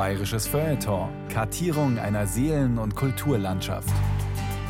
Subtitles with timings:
[0.00, 1.10] Bayerisches Feuilleton.
[1.28, 3.92] Kartierung einer Seelen- und Kulturlandschaft.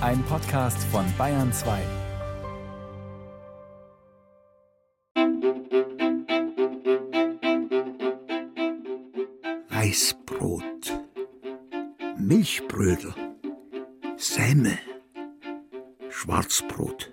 [0.01, 1.79] Ein Podcast von Bayern 2.
[9.69, 11.01] Weißbrot,
[12.19, 13.15] Milchbrödel,
[14.17, 14.79] Semmel,
[16.09, 17.13] Schwarzbrot,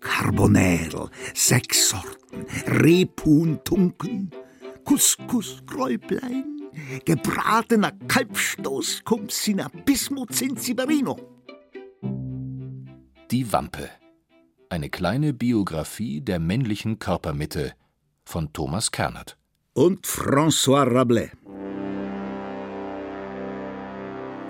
[0.00, 4.30] Carbonell, sechs Sorten, Rebhuhn, Tunken,
[4.86, 6.53] Couscous, Kräublein,
[7.04, 11.16] gebratener Kalbstoß, Kumsina, Bismut, Zinziberino.
[13.30, 13.90] Die Wampe.
[14.68, 17.74] Eine kleine Biografie der männlichen Körpermitte
[18.24, 19.36] von Thomas Kernert.
[19.72, 21.30] Und François Rabelais.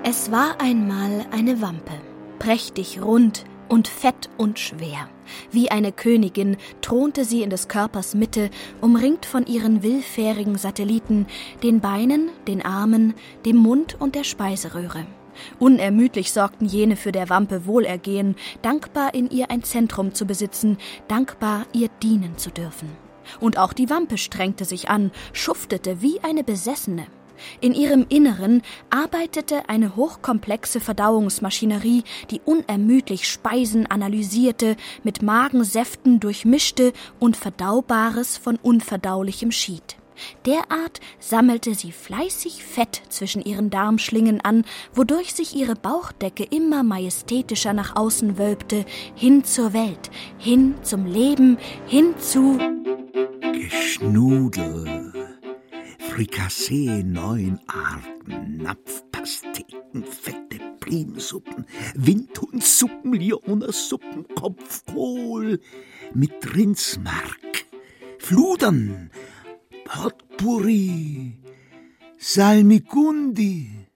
[0.07, 1.99] Es war einmal eine Wampe,
[2.39, 5.09] prächtig rund und fett und schwer.
[5.51, 8.51] Wie eine Königin thronte sie in des Körpers Mitte,
[8.81, 11.27] umringt von ihren willfährigen Satelliten,
[11.63, 13.15] den Beinen, den Armen,
[13.45, 15.07] dem Mund und der Speiseröhre.
[15.59, 20.79] Unermüdlich sorgten jene für der Wampe Wohlergehen, dankbar in ihr ein Zentrum zu besitzen,
[21.09, 22.89] dankbar ihr dienen zu dürfen.
[23.41, 27.07] Und auch die Wampe strengte sich an, schuftete wie eine Besessene.
[27.61, 37.37] In ihrem Inneren arbeitete eine hochkomplexe Verdauungsmaschinerie, die unermüdlich Speisen analysierte, mit Magensäften durchmischte und
[37.37, 39.97] Verdaubares von Unverdaulichem schied.
[40.47, 47.73] Derart sammelte sie fleißig Fett zwischen ihren Darmschlingen an, wodurch sich ihre Bauchdecke immer majestätischer
[47.73, 52.59] nach außen wölbte, hin zur Welt, hin zum Leben, hin zu
[53.53, 55.13] Geschnudel,
[56.15, 65.59] Frikassee neun Arten, Napfpasteten, fette Primsuppen, Windhundsuppen, Lionersuppen, Kopfkohl
[66.15, 67.67] mit Rindsmark,
[68.21, 69.11] Fludern,
[69.85, 71.37] Potpourri,
[72.17, 73.89] Salmigundi.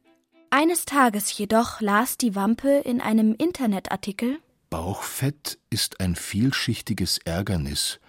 [0.50, 8.00] Eines Tages jedoch las die Wampe in einem Internetartikel Bauchfett ist ein vielschichtiges Ärgernis,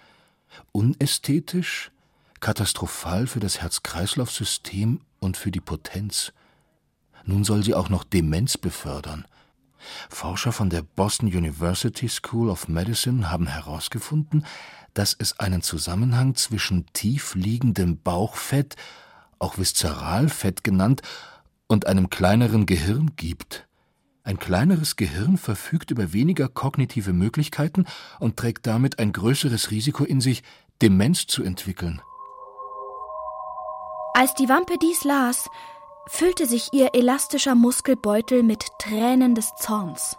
[0.72, 1.92] unästhetisch,
[2.40, 6.32] katastrophal für das Herz-Kreislauf-System und für die Potenz.
[7.24, 9.26] Nun soll sie auch noch Demenz befördern.
[10.08, 14.44] Forscher von der Boston University School of Medicine haben herausgefunden,
[14.94, 18.76] dass es einen Zusammenhang zwischen tief liegendem Bauchfett,
[19.38, 21.02] auch Viszeralfett genannt,
[21.66, 23.68] und einem kleineren Gehirn gibt.
[24.24, 27.86] Ein kleineres Gehirn verfügt über weniger kognitive Möglichkeiten
[28.18, 30.42] und trägt damit ein größeres Risiko in sich,
[30.82, 32.02] Demenz zu entwickeln.
[34.12, 35.48] Als die Wampe dies las,
[36.06, 40.18] füllte sich ihr elastischer Muskelbeutel mit Tränen des Zorns.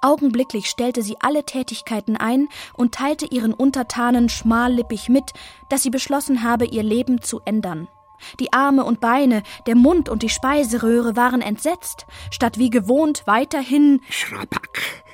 [0.00, 5.32] Augenblicklich stellte sie alle Tätigkeiten ein und teilte ihren Untertanen schmallippig mit,
[5.68, 7.88] dass sie beschlossen habe, ihr Leben zu ändern.
[8.38, 14.00] Die Arme und Beine, der Mund und die Speiseröhre waren entsetzt, statt wie gewohnt weiterhin
[14.08, 15.04] Schraback,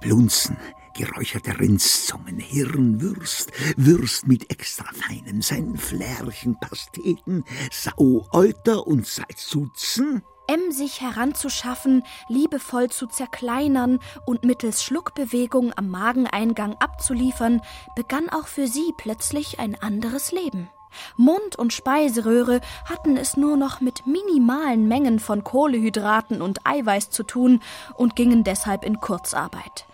[0.00, 0.58] Blunzen,
[0.98, 12.02] geräucherte Rindszungen, Hirnwürst, Würst mit extra feinem Senf, Lärchen, Pasteten, Sauäuter und Salzutzen, emsig heranzuschaffen,
[12.28, 17.60] liebevoll zu zerkleinern und mittels Schluckbewegung am Mageneingang abzuliefern,
[17.94, 20.68] begann auch für sie plötzlich ein anderes Leben.
[21.16, 27.22] Mund und Speiseröhre hatten es nur noch mit minimalen Mengen von Kohlehydraten und Eiweiß zu
[27.22, 27.60] tun
[27.94, 29.87] und gingen deshalb in Kurzarbeit.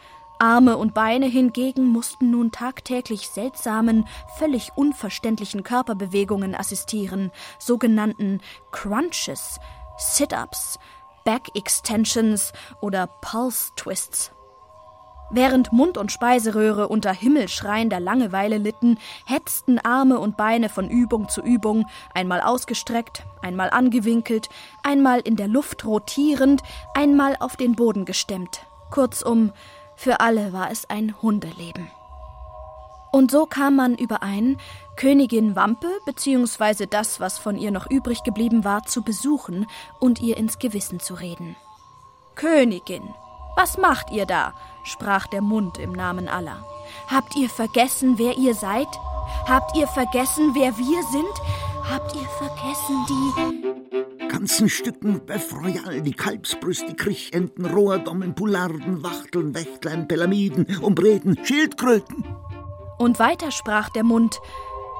[0.44, 4.06] Arme und Beine hingegen mussten nun tagtäglich seltsamen,
[4.36, 9.58] völlig unverständlichen Körperbewegungen assistieren, sogenannten Crunches,
[9.96, 10.78] Sit-ups,
[11.24, 14.32] Back Extensions oder Pulse Twists.
[15.30, 21.40] Während Mund und Speiseröhre unter himmelschreiender Langeweile litten, hetzten Arme und Beine von Übung zu
[21.40, 24.50] Übung, einmal ausgestreckt, einmal angewinkelt,
[24.82, 26.62] einmal in der Luft rotierend,
[26.92, 28.66] einmal auf den Boden gestemmt.
[28.90, 29.50] Kurzum,
[29.96, 31.90] für alle war es ein Hundeleben.
[33.12, 34.58] Und so kam man überein,
[34.96, 36.86] Königin Wampe bzw.
[36.86, 39.66] das, was von ihr noch übrig geblieben war, zu besuchen
[40.00, 41.54] und ihr ins Gewissen zu reden.
[42.34, 43.14] Königin,
[43.56, 44.52] was macht ihr da?
[44.82, 46.64] sprach der Mund im Namen aller.
[47.08, 48.88] Habt ihr vergessen, wer ihr seid?
[49.46, 51.34] Habt ihr vergessen, wer wir sind?
[51.88, 59.54] Habt ihr vergessen die ganzen Stücken Bœuf Royal, die Kalbsbrüste, die Kriechenten, Rohrdommen, Poularden, Wachteln,
[59.54, 62.24] Wächtlein, Pelamiden, Umbreden, Schildkröten?
[62.98, 64.40] Und weiter sprach der Mund,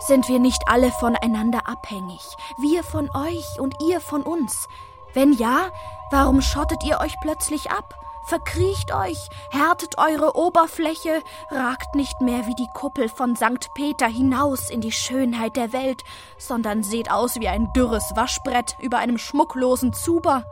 [0.06, 2.20] sind wir nicht alle voneinander abhängig,
[2.60, 4.66] wir von euch und ihr von uns?
[5.14, 5.70] Wenn ja,
[6.10, 7.94] warum schottet ihr euch plötzlich ab?
[8.24, 13.68] Verkriecht euch, härtet eure Oberfläche, ragt nicht mehr wie die Kuppel von St.
[13.74, 16.02] Peter hinaus in die Schönheit der Welt,
[16.38, 20.46] sondern seht aus wie ein dürres Waschbrett über einem schmucklosen Zuber.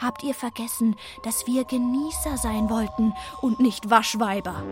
[0.00, 4.62] Habt ihr vergessen, dass wir Genießer sein wollten und nicht Waschweiber?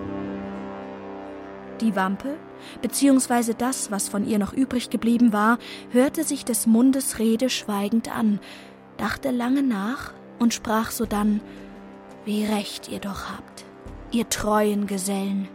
[1.83, 2.39] Die Wampe,
[2.81, 5.59] beziehungsweise das, was von ihr noch übrig geblieben war,
[5.91, 8.41] hörte sich des Mundes Rede schweigend an,
[8.97, 11.43] dachte lange nach und sprach sodann
[12.27, 13.65] wie recht ihr doch habt,
[14.11, 15.49] ihr treuen Gesellen.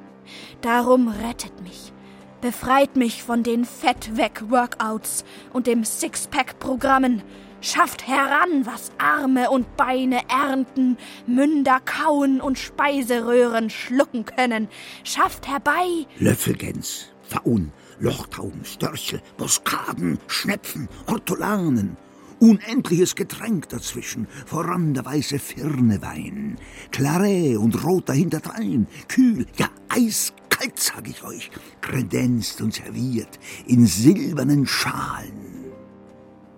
[0.62, 1.91] Darum rettet mich,
[2.39, 7.23] befreit mich von den Fettweg-Workouts und dem Sixpack-Programmen,
[7.59, 10.97] schafft heran, was Arme und Beine ernten,
[11.27, 14.69] Münder kauen und Speiseröhren schlucken können,
[15.03, 21.97] schafft herbei Löffelgäns, Faun, Lochtauben, Störche, Boskaden, Schnepfen, Ortolanen,
[22.41, 26.57] unendliches Getränk dazwischen, voran der weiße Firnewein,
[26.91, 31.51] Claret und roter hinterdrein, kühl, ja eiskalt, sag ich euch,
[31.81, 35.71] kredenzt und serviert in silbernen Schalen.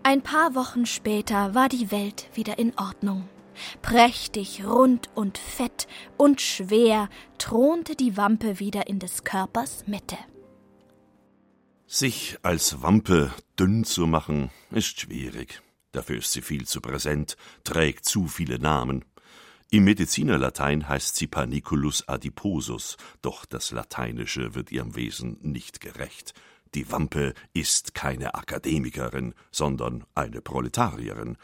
[0.03, 3.27] Ein paar Wochen später war die Welt wieder in Ordnung.
[3.81, 5.87] Prächtig, rund und fett
[6.17, 10.17] und schwer thronte die Wampe wieder in des Körpers Mitte.
[11.85, 15.61] Sich als Wampe dünn zu machen, ist schwierig.
[15.93, 19.05] Dafür ist sie viel zu präsent, trägt zu viele Namen.
[19.69, 26.33] Im Medizinerlatein heißt sie Paniculus adiposus, doch das Lateinische wird ihrem Wesen nicht gerecht.
[26.73, 31.37] Die Wampe ist keine Akademikerin, sondern eine Proletarierin,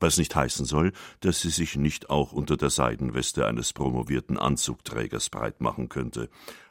[0.00, 5.30] was nicht heißen soll, dass sie sich nicht auch unter der Seidenweste eines promovierten Anzugträgers
[5.30, 6.28] breit machen könnte.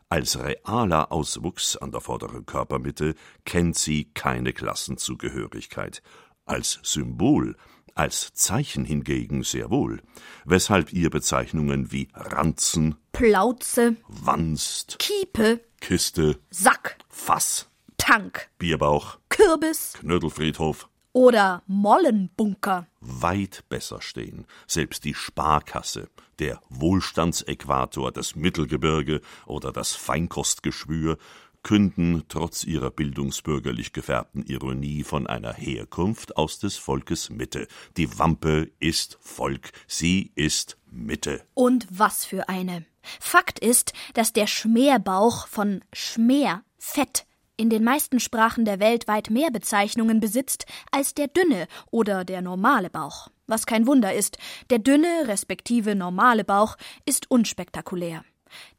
[0.09, 3.15] Als realer Auswuchs an der vorderen Körpermitte
[3.45, 6.03] kennt sie keine Klassenzugehörigkeit
[6.45, 7.55] als Symbol,
[7.95, 10.01] als Zeichen hingegen sehr wohl,
[10.45, 20.89] weshalb ihr Bezeichnungen wie Ranzen, Plauze, Wanst, Kiepe, Kiste, Sack, Fass, Tank, Bierbauch, Kürbis Knödelfriedhof
[21.13, 24.45] oder Mollenbunker weit besser stehen.
[24.67, 31.17] Selbst die Sparkasse, der Wohlstandsäquator, das Mittelgebirge oder das Feinkostgeschwür
[31.63, 37.67] künden trotz ihrer bildungsbürgerlich gefärbten Ironie von einer Herkunft aus des Volkes Mitte.
[37.97, 41.41] Die Wampe ist Volk, sie ist Mitte.
[41.53, 42.85] Und was für eine.
[43.19, 47.25] Fakt ist, dass der Schmerbauch von Schmer, Fett,
[47.55, 52.41] in den meisten Sprachen der Welt weit mehr Bezeichnungen besitzt als der dünne oder der
[52.41, 53.29] normale Bauch.
[53.45, 54.37] Was kein Wunder ist,
[54.69, 58.23] der dünne respektive normale Bauch ist unspektakulär.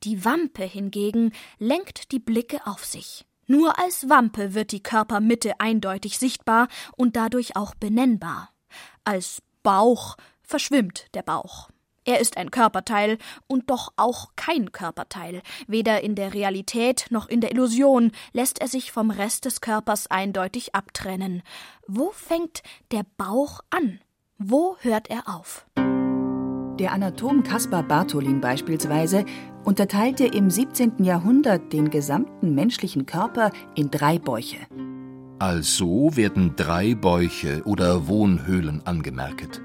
[0.03, 3.25] Die Wampe hingegen lenkt die Blicke auf sich.
[3.47, 8.51] Nur als Wampe wird die Körpermitte eindeutig sichtbar und dadurch auch benennbar.
[9.05, 11.69] Als Bauch verschwimmt der Bauch.
[12.07, 15.41] Er ist ein Körperteil und doch auch kein Körperteil.
[15.67, 20.11] Weder in der Realität noch in der Illusion lässt er sich vom Rest des Körpers
[20.11, 21.43] eindeutig abtrennen.
[21.87, 24.01] Wo fängt der Bauch an?
[24.37, 25.67] Wo hört er auf?
[26.79, 29.25] Der Anatom Caspar Bartholin beispielsweise
[29.65, 31.03] unterteilte im 17.
[31.03, 34.59] Jahrhundert den gesamten menschlichen Körper in drei Bäuche.
[35.39, 39.61] Also werden drei Bäuche oder Wohnhöhlen angemerkt.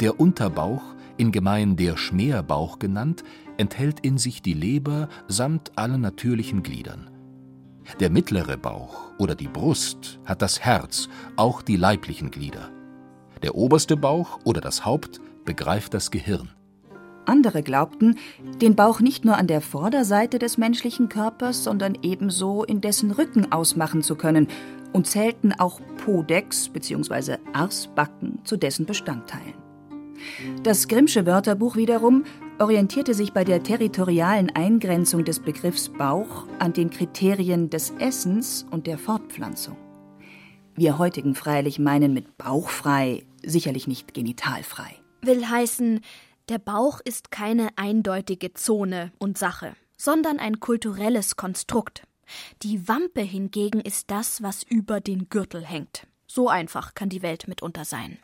[0.00, 0.82] Der Unterbauch,
[1.16, 3.24] in Gemein der Schmerbauch genannt,
[3.56, 7.10] enthält in sich die Leber samt allen natürlichen Gliedern.
[8.00, 12.70] Der mittlere Bauch oder die Brust hat das Herz, auch die leiblichen Glieder.
[13.42, 16.50] Der oberste Bauch oder das Haupt begreift das Gehirn.
[17.24, 18.16] Andere glaubten,
[18.60, 23.52] den Bauch nicht nur an der Vorderseite des menschlichen Körpers, sondern ebenso in dessen Rücken
[23.52, 24.48] ausmachen zu können
[24.92, 27.36] und zählten auch Podex bzw.
[27.52, 29.54] Arsbacken zu dessen Bestandteilen.
[30.62, 32.24] Das Grimmsche Wörterbuch wiederum
[32.58, 38.86] orientierte sich bei der territorialen Eingrenzung des Begriffs Bauch an den Kriterien des Essens und
[38.86, 39.76] der Fortpflanzung.
[40.74, 44.94] Wir heutigen freilich meinen mit bauchfrei sicherlich nicht genitalfrei.
[45.22, 46.00] Will heißen,
[46.52, 52.06] der Bauch ist keine eindeutige Zone und Sache, sondern ein kulturelles Konstrukt.
[52.62, 56.06] Die Wampe hingegen ist das, was über den Gürtel hängt.
[56.26, 58.18] So einfach kann die Welt mitunter sein.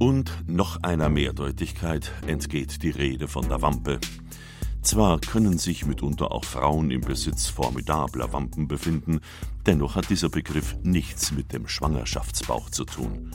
[0.00, 4.00] Und noch einer Mehrdeutigkeit entgeht die Rede von der Wampe.
[4.82, 9.20] Zwar können sich mitunter auch Frauen im Besitz formidabler Wampen befinden,
[9.64, 13.30] dennoch hat dieser Begriff nichts mit dem Schwangerschaftsbauch zu tun.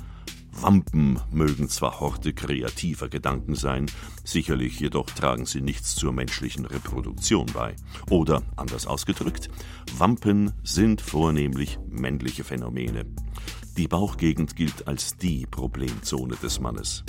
[0.52, 3.86] Wampen mögen zwar Horte kreativer Gedanken sein,
[4.24, 7.76] sicherlich jedoch tragen sie nichts zur menschlichen Reproduktion bei.
[8.10, 9.50] Oder, anders ausgedrückt,
[9.98, 13.06] Wampen sind vornehmlich männliche Phänomene.
[13.78, 17.04] Die Bauchgegend gilt als die Problemzone des Mannes.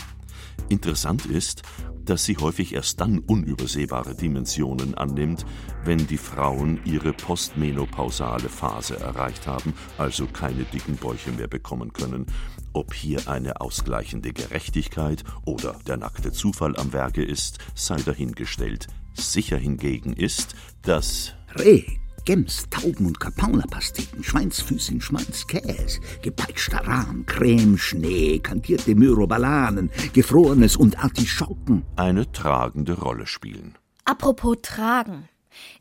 [0.69, 1.63] Interessant ist,
[2.05, 5.45] dass sie häufig erst dann unübersehbare Dimensionen annimmt,
[5.85, 12.27] wenn die Frauen ihre postmenopausale Phase erreicht haben, also keine dicken Bäuche mehr bekommen können.
[12.73, 18.87] Ob hier eine ausgleichende Gerechtigkeit oder der nackte Zufall am Werke ist, sei dahingestellt.
[19.13, 28.39] Sicher hingegen ist, dass Reh Gems, Tauben- und Kapaunerpasteten, Schweinsfüßchen, Schmalzkäse, gepeitschter Rahm, Creme, Schnee,
[28.39, 33.79] kantierte Myrobalanen, Gefrorenes und Artischocken eine tragende Rolle spielen.
[34.05, 35.27] Apropos tragen.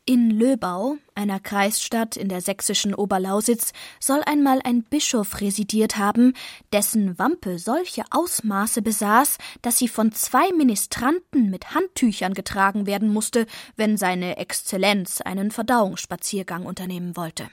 [0.06, 6.34] In Löbau, einer Kreisstadt in der sächsischen Oberlausitz, soll einmal ein Bischof residiert haben,
[6.72, 13.46] dessen Wampe solche Ausmaße besaß, dass sie von zwei Ministranten mit Handtüchern getragen werden musste,
[13.76, 17.50] wenn seine Exzellenz einen Verdauungsspaziergang unternehmen wollte.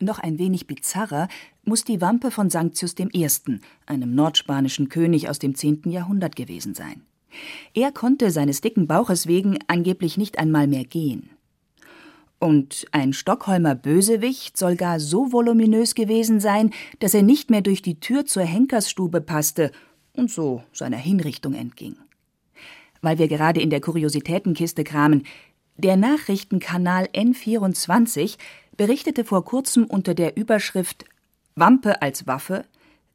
[0.00, 1.28] Noch ein wenig bizarrer
[1.64, 3.28] muss die Wampe von Sanctius I.,
[3.86, 5.90] einem nordspanischen König aus dem 10.
[5.90, 7.02] Jahrhundert gewesen sein.
[7.74, 11.30] Er konnte seines dicken Bauches wegen angeblich nicht einmal mehr gehen.
[12.38, 17.82] Und ein Stockholmer Bösewicht soll gar so voluminös gewesen sein, dass er nicht mehr durch
[17.82, 19.72] die Tür zur Henkersstube passte
[20.12, 21.96] und so seiner Hinrichtung entging.
[23.00, 25.24] Weil wir gerade in der Kuriositätenkiste kramen,
[25.76, 28.36] der Nachrichtenkanal N24
[28.76, 31.04] berichtete vor kurzem unter der Überschrift
[31.54, 32.64] Wampe als Waffe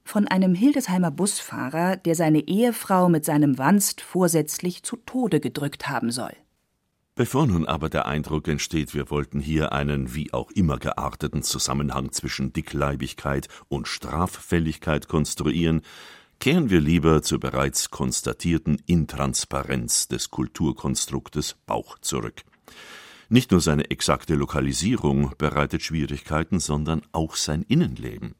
[0.03, 6.11] von einem Hildesheimer Busfahrer, der seine Ehefrau mit seinem Wanst vorsätzlich zu Tode gedrückt haben
[6.11, 6.33] soll.
[7.15, 12.11] Bevor nun aber der Eindruck entsteht, wir wollten hier einen wie auch immer gearteten Zusammenhang
[12.11, 15.81] zwischen Dickleibigkeit und Straffälligkeit konstruieren,
[16.39, 22.41] kehren wir lieber zur bereits konstatierten Intransparenz des Kulturkonstruktes Bauch zurück.
[23.29, 28.33] Nicht nur seine exakte Lokalisierung bereitet Schwierigkeiten, sondern auch sein Innenleben.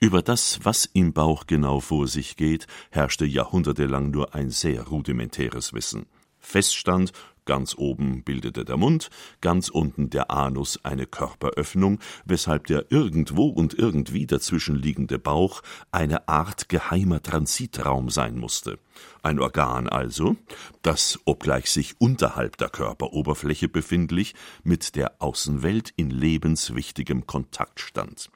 [0.00, 5.72] Über das, was im Bauch genau vor sich geht, herrschte jahrhundertelang nur ein sehr rudimentäres
[5.72, 6.06] Wissen.
[6.40, 7.12] Feststand,
[7.44, 13.74] Ganz oben bildete der Mund, ganz unten der Anus eine Körperöffnung, weshalb der irgendwo und
[13.74, 18.78] irgendwie dazwischen liegende Bauch eine Art geheimer Transitraum sein musste.
[19.22, 20.36] Ein Organ also,
[20.82, 28.30] das, obgleich sich unterhalb der Körperoberfläche befindlich, mit der Außenwelt in lebenswichtigem Kontakt stand.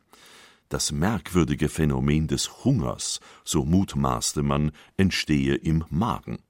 [0.69, 6.44] Das merkwürdige Phänomen des Hungers, so mutmaßte man, entstehe im Magen.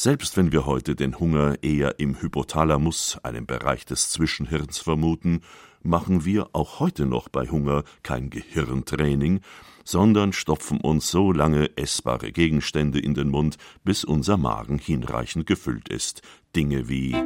[0.00, 5.40] Selbst wenn wir heute den Hunger eher im Hypothalamus, einem Bereich des Zwischenhirns, vermuten,
[5.82, 9.40] machen wir auch heute noch bei Hunger kein Gehirntraining,
[9.82, 15.88] sondern stopfen uns so lange essbare Gegenstände in den Mund, bis unser Magen hinreichend gefüllt
[15.88, 16.22] ist.
[16.54, 17.16] Dinge wie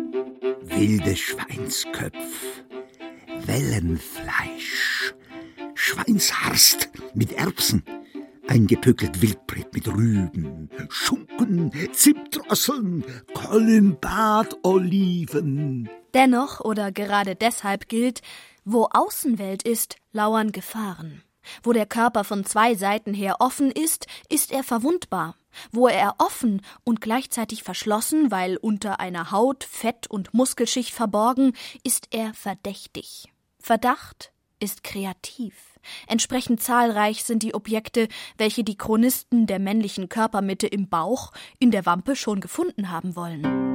[0.62, 2.62] wilde Schweinsköpf,
[3.44, 5.12] Wellenfleisch,
[5.74, 7.84] Schweinsharst mit Erbsen,
[8.48, 15.88] eingepökelt Wildbret mit Rüben, Schunken, Zimtdrosseln, Kollenbad, Oliven.
[16.14, 18.20] Dennoch oder gerade deshalb gilt,
[18.64, 21.22] wo Außenwelt ist, lauern Gefahren.
[21.62, 25.36] Wo der Körper von zwei Seiten her offen ist, ist er verwundbar.
[25.70, 32.08] Wo er offen und gleichzeitig verschlossen, weil unter einer Haut Fett und Muskelschicht verborgen, ist
[32.10, 33.28] er verdächtig.
[33.58, 35.71] Verdacht ist kreativ.
[36.06, 38.08] Entsprechend zahlreich sind die Objekte,
[38.38, 43.72] welche die Chronisten der männlichen Körpermitte im Bauch in der Wampe schon gefunden haben wollen.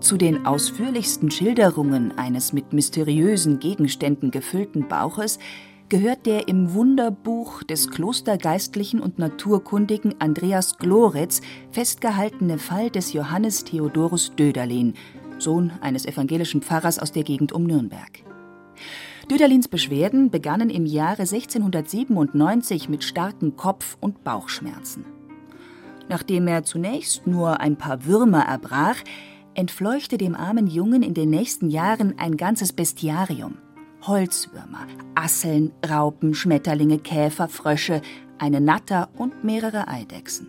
[0.00, 5.40] Zu den ausführlichsten Schilderungen eines mit mysteriösen Gegenständen gefüllten Bauches
[5.88, 11.40] gehört der im Wunderbuch des Klostergeistlichen und Naturkundigen Andreas Gloretz
[11.72, 14.94] festgehaltene Fall des Johannes Theodorus Döderlin,
[15.38, 18.27] Sohn eines evangelischen Pfarrers aus der Gegend um Nürnberg.
[19.30, 25.04] Döderlins Beschwerden begannen im Jahre 1697 mit starken Kopf- und Bauchschmerzen.
[26.08, 28.96] Nachdem er zunächst nur ein paar Würmer erbrach,
[29.52, 33.58] entfleuchte dem armen Jungen in den nächsten Jahren ein ganzes Bestiarium.
[34.06, 38.00] Holzwürmer, Asseln, Raupen, Schmetterlinge, Käfer, Frösche,
[38.38, 40.48] eine Natter und mehrere Eidechsen.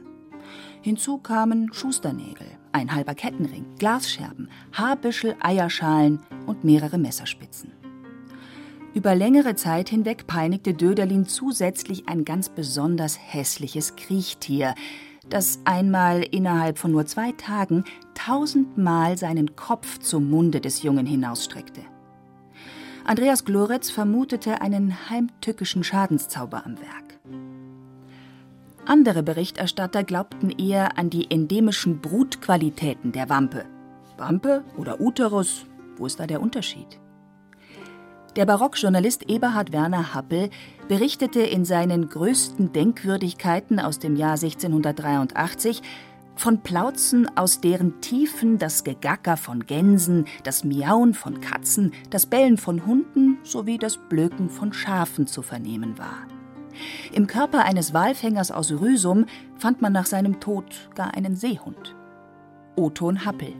[0.81, 7.78] Hinzu kamen Schusternägel, ein halber Kettenring, Glasscherben, Haarbüschel, Eierschalen und mehrere Messerspitzen.
[8.93, 14.73] Über längere Zeit hinweg peinigte Döderlin zusätzlich ein ganz besonders hässliches Kriechtier,
[15.29, 17.83] das einmal innerhalb von nur zwei Tagen
[18.15, 21.81] tausendmal seinen Kopf zum Munde des Jungen hinausstreckte.
[23.05, 27.19] Andreas Gloretz vermutete einen heimtückischen Schadenszauber am Werk.
[28.85, 33.65] Andere Berichterstatter glaubten eher an die endemischen Brutqualitäten der Wampe.
[34.17, 35.67] Wampe oder Uterus,
[35.97, 36.99] wo ist da der Unterschied?
[38.35, 40.51] Der Barockjournalist Eberhard Werner Happel
[40.87, 45.81] berichtete in seinen größten Denkwürdigkeiten aus dem Jahr 1683
[46.35, 52.57] von Plauzen, aus deren Tiefen das Gegacker von Gänsen, das Miauen von Katzen, das Bellen
[52.57, 56.27] von Hunden sowie das Blöken von Schafen zu vernehmen war.
[57.11, 59.25] Im Körper eines Walfängers aus Rüsum
[59.57, 61.95] fand man nach seinem Tod gar einen Seehund.
[62.75, 63.53] Oton Happel.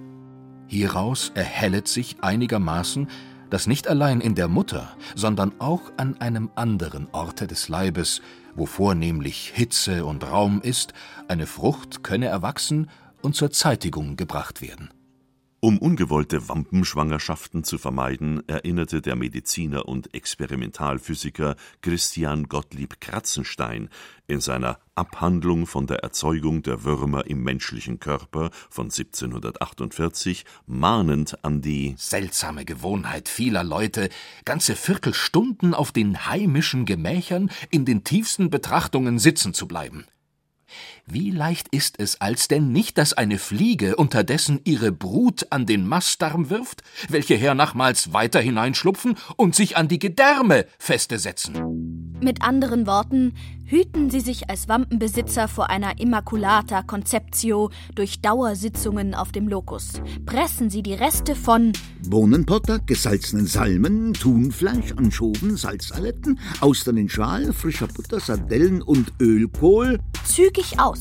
[0.68, 3.08] Hieraus erhellet sich einigermaßen,
[3.50, 8.22] dass nicht allein in der Mutter, sondern auch an einem anderen Orte des Leibes,
[8.56, 10.94] wo vornehmlich Hitze und Raum ist,
[11.28, 12.90] eine Frucht könne erwachsen
[13.22, 14.90] und zur Zeitigung gebracht werden.
[15.62, 23.90] Um ungewollte Wampenschwangerschaften zu vermeiden, erinnerte der Mediziner und Experimentalphysiker Christian Gottlieb Kratzenstein
[24.28, 31.62] in seiner Abhandlung von der Erzeugung der Würmer im menschlichen Körper von 1748 mahnend an
[31.62, 34.08] die seltsame Gewohnheit vieler Leute,
[34.46, 40.06] ganze Viertelstunden auf den heimischen Gemächern in den tiefsten Betrachtungen sitzen zu bleiben.
[41.12, 45.88] Wie leicht ist es als denn nicht, dass eine Fliege unterdessen ihre Brut an den
[45.88, 52.10] Mastdarm wirft, welche hernachmals weiter hineinschlupfen und sich an die Gedärme feste setzen?
[52.22, 53.34] Mit anderen Worten,
[53.66, 60.02] hüten Sie sich als Wampenbesitzer vor einer Immaculata Conceptio durch Dauersitzungen auf dem Lokus.
[60.26, 61.72] Pressen Sie die Reste von
[62.08, 70.80] Bohnenpotter, gesalzenen Salmen, Thunfleisch, Anschoven, Salzaletten, Austern in Schal, frischer Butter, Sardellen und Ölkohl zügig
[70.80, 70.99] aus.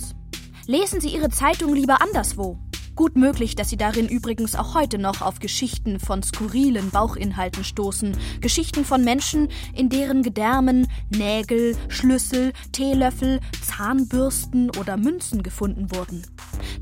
[0.70, 2.58] Lesen Sie Ihre Zeitung lieber anderswo.
[2.94, 8.14] Gut möglich, dass Sie darin übrigens auch heute noch auf Geschichten von skurrilen Bauchinhalten stoßen.
[8.42, 16.26] Geschichten von Menschen, in deren Gedärmen Nägel, Schlüssel, Teelöffel, Zahnbürsten oder Münzen gefunden wurden.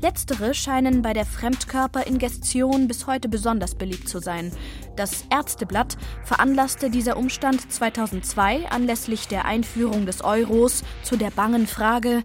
[0.01, 4.51] Letztere scheinen bei der Fremdkörperingestion bis heute besonders beliebt zu sein.
[4.97, 12.23] Das Ärzteblatt veranlasste dieser Umstand 2002 anlässlich der Einführung des Euros zu der bangen Frage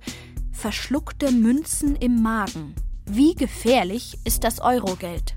[0.52, 2.74] verschluckte Münzen im Magen.
[3.06, 5.34] Wie gefährlich ist das Eurogeld?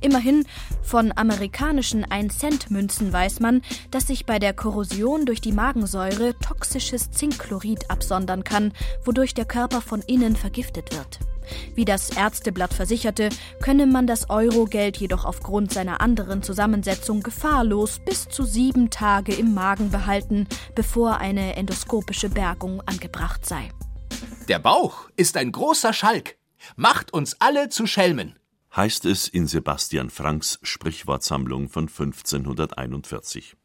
[0.00, 0.44] Immerhin
[0.82, 7.90] von amerikanischen 1-Cent-Münzen weiß man, dass sich bei der Korrosion durch die Magensäure toxisches Zinkchlorid
[7.90, 8.72] absondern kann,
[9.04, 11.20] wodurch der Körper von innen vergiftet wird.
[11.74, 13.28] Wie das Ärzteblatt versicherte,
[13.62, 19.54] könne man das Eurogeld jedoch aufgrund seiner anderen Zusammensetzung gefahrlos bis zu sieben Tage im
[19.54, 23.70] Magen behalten, bevor eine endoskopische Bergung angebracht sei.
[24.48, 26.36] Der Bauch ist ein großer Schalk
[26.74, 28.38] macht uns alle zu Schelmen.
[28.74, 33.56] Heißt es in Sebastian Franks Sprichwortsammlung von 1541.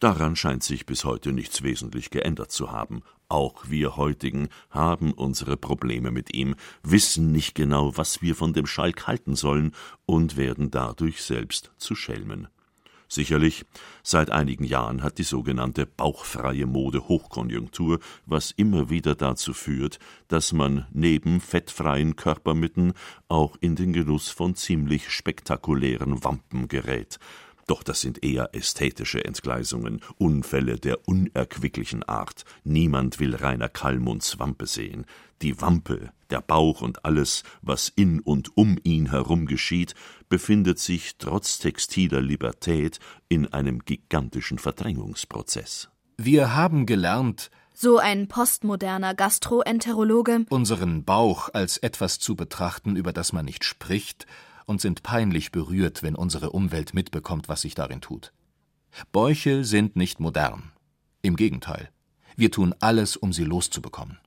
[0.00, 3.02] Daran scheint sich bis heute nichts wesentlich geändert zu haben.
[3.28, 8.66] Auch wir heutigen haben unsere Probleme mit ihm, wissen nicht genau, was wir von dem
[8.66, 9.72] Schalk halten sollen
[10.04, 12.48] und werden dadurch selbst zu Schelmen.
[13.14, 13.64] Sicherlich,
[14.02, 20.52] seit einigen Jahren hat die sogenannte bauchfreie Mode Hochkonjunktur, was immer wieder dazu führt, dass
[20.52, 22.92] man neben fettfreien Körpermitten
[23.28, 27.20] auch in den Genuss von ziemlich spektakulären Wampen gerät.
[27.66, 32.44] Doch das sind eher ästhetische Entgleisungen, Unfälle der unerquicklichen Art.
[32.62, 35.06] Niemand will Rainer Kallmunds Wampe sehen.
[35.42, 39.94] Die Wampe, der Bauch und alles, was in und um ihn herum geschieht,
[40.28, 42.98] befindet sich trotz textiler Libertät
[43.28, 45.88] in einem gigantischen Verdrängungsprozess.
[46.16, 53.32] Wir haben gelernt, so ein postmoderner Gastroenterologe, unseren Bauch als etwas zu betrachten, über das
[53.32, 54.26] man nicht spricht,
[54.66, 58.32] und sind peinlich berührt, wenn unsere Umwelt mitbekommt, was sich darin tut.
[59.12, 60.72] Bäuche sind nicht modern.
[61.22, 61.90] Im Gegenteil,
[62.36, 64.18] wir tun alles, um sie loszubekommen.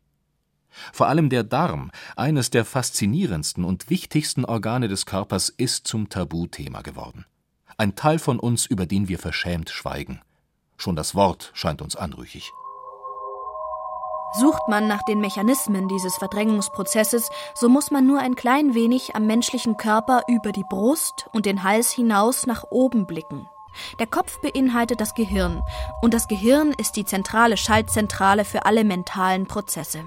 [0.93, 6.81] Vor allem der Darm, eines der faszinierendsten und wichtigsten Organe des Körpers, ist zum Tabuthema
[6.81, 7.25] geworden.
[7.77, 10.21] Ein Teil von uns, über den wir verschämt schweigen.
[10.77, 12.51] Schon das Wort scheint uns anrüchig.
[14.33, 19.25] Sucht man nach den Mechanismen dieses Verdrängungsprozesses, so muss man nur ein klein wenig am
[19.25, 23.47] menschlichen Körper über die Brust und den Hals hinaus nach oben blicken.
[23.99, 25.63] Der Kopf beinhaltet das Gehirn,
[26.01, 30.01] und das Gehirn ist die zentrale Schaltzentrale für alle mentalen Prozesse.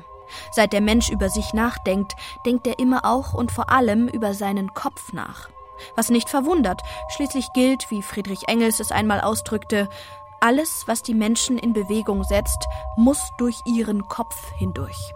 [0.52, 2.14] Seit der Mensch über sich nachdenkt,
[2.46, 5.48] denkt er immer auch und vor allem über seinen Kopf nach.
[5.96, 9.88] Was nicht verwundert, schließlich gilt, wie Friedrich Engels es einmal ausdrückte,
[10.40, 15.14] alles, was die Menschen in Bewegung setzt, muss durch ihren Kopf hindurch.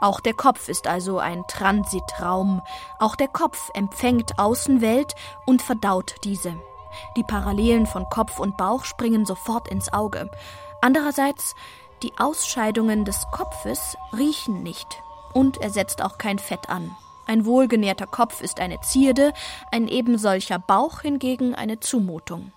[0.00, 2.62] Auch der Kopf ist also ein Transitraum.
[2.98, 5.14] Auch der Kopf empfängt Außenwelt
[5.46, 6.54] und verdaut diese.
[7.16, 10.30] Die Parallelen von Kopf und Bauch springen sofort ins Auge.
[10.80, 11.54] Andererseits
[12.02, 16.94] Die Ausscheidungen des Kopfes riechen nicht und er setzt auch kein Fett an.
[17.26, 19.32] Ein wohlgenährter Kopf ist eine Zierde,
[19.72, 22.52] ein ebensolcher Bauch hingegen eine Zumutung.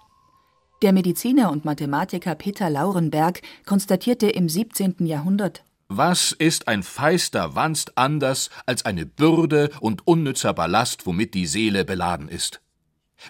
[0.81, 5.05] Der Mediziner und Mathematiker Peter Laurenberg konstatierte im 17.
[5.05, 11.47] Jahrhundert Was ist ein feister Wanst anders als eine Bürde und unnützer Ballast, womit die
[11.47, 12.61] Seele beladen ist?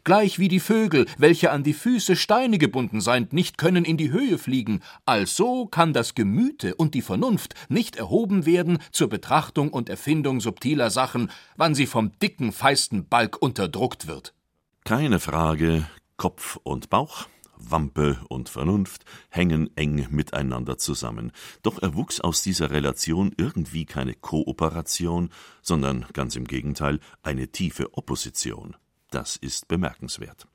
[0.04, 4.12] Gleich wie die Vögel, welche an die Füße Steine gebunden seind, nicht können in die
[4.12, 9.90] Höhe fliegen, also kann das Gemüte und die Vernunft nicht erhoben werden zur Betrachtung und
[9.90, 14.36] Erfindung subtiler Sachen, wann sie vom dicken, feisten Balk unterdruckt wird.
[14.84, 17.26] Keine Frage, Kopf und Bauch,
[17.60, 21.32] Wampe und Vernunft hängen eng miteinander zusammen.
[21.62, 25.30] Doch erwuchs aus dieser Relation irgendwie keine Kooperation,
[25.62, 28.76] sondern ganz im Gegenteil eine tiefe Opposition.
[29.12, 30.48] Das ist bemerkenswert.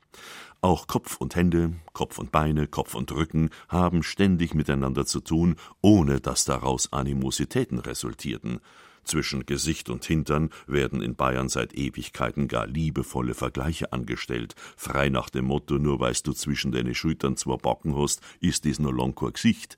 [0.61, 5.57] Auch Kopf und Hände, Kopf und Beine, Kopf und Rücken haben ständig miteinander zu tun,
[5.81, 8.59] ohne dass daraus Animositäten resultierten.
[9.05, 15.29] Zwischen Gesicht und Hintern werden in Bayern seit Ewigkeiten gar liebevolle Vergleiche angestellt, frei nach
[15.29, 19.15] dem Motto, nur weißt du zwischen deine Schultern zwei Backen hast, ist dies nur lang
[19.15, 19.77] Gesicht.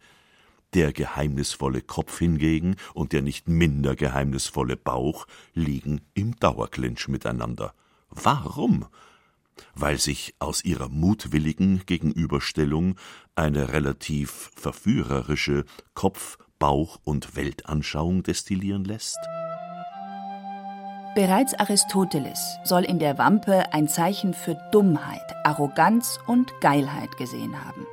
[0.74, 7.74] Der geheimnisvolle Kopf hingegen und der nicht minder geheimnisvolle Bauch liegen im Dauerclinch miteinander.
[8.10, 8.86] Warum?
[9.76, 12.96] Weil sich aus ihrer mutwilligen Gegenüberstellung
[13.36, 19.20] eine relativ verführerische Kopf-, Bauch- und Weltanschauung destillieren lässt?
[21.16, 27.88] Bereits Aristoteles soll in der Wampe ein Zeichen für Dummheit, Arroganz und Geilheit gesehen haben.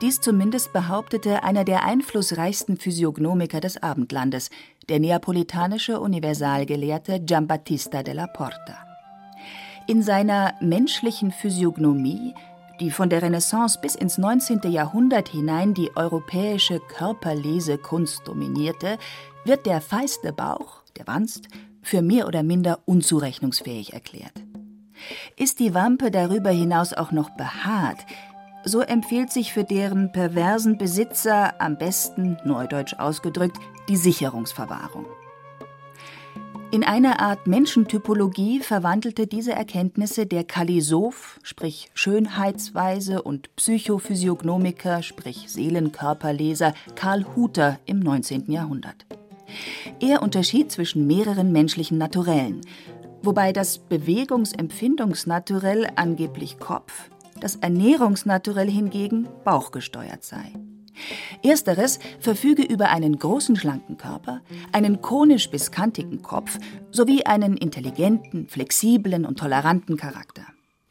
[0.00, 4.50] Dies zumindest behauptete einer der einflussreichsten Physiognomiker des Abendlandes,
[4.88, 8.76] der neapolitanische Universalgelehrte Giambattista della Porta.
[9.86, 12.34] In seiner menschlichen Physiognomie,
[12.80, 14.60] die von der Renaissance bis ins 19.
[14.70, 18.98] Jahrhundert hinein die europäische Körperlesekunst dominierte,
[19.44, 21.48] wird der feiste Bauch, der Wanst,
[21.82, 24.32] für mehr oder minder unzurechnungsfähig erklärt.
[25.36, 28.04] Ist die Wampe darüber hinaus auch noch behaart,
[28.64, 35.06] so empfiehlt sich für deren perversen Besitzer am besten, neudeutsch ausgedrückt, die Sicherungsverwahrung.
[36.70, 46.74] In einer Art Menschentypologie verwandelte diese Erkenntnisse der Kalisoph, sprich Schönheitsweise und Psychophysiognomiker, sprich Seelenkörperleser
[46.94, 48.52] Karl Huter im 19.
[48.52, 49.06] Jahrhundert.
[49.98, 52.60] Er unterschied zwischen mehreren menschlichen Naturellen,
[53.22, 57.08] wobei das Bewegungsempfindungsnaturell angeblich Kopf,
[57.40, 60.52] das Ernährungsnaturell hingegen bauchgesteuert sei.
[61.42, 64.40] Ersteres verfüge über einen großen schlanken Körper,
[64.72, 66.58] einen konisch bis kantigen Kopf
[66.90, 70.42] sowie einen intelligenten, flexiblen und toleranten Charakter.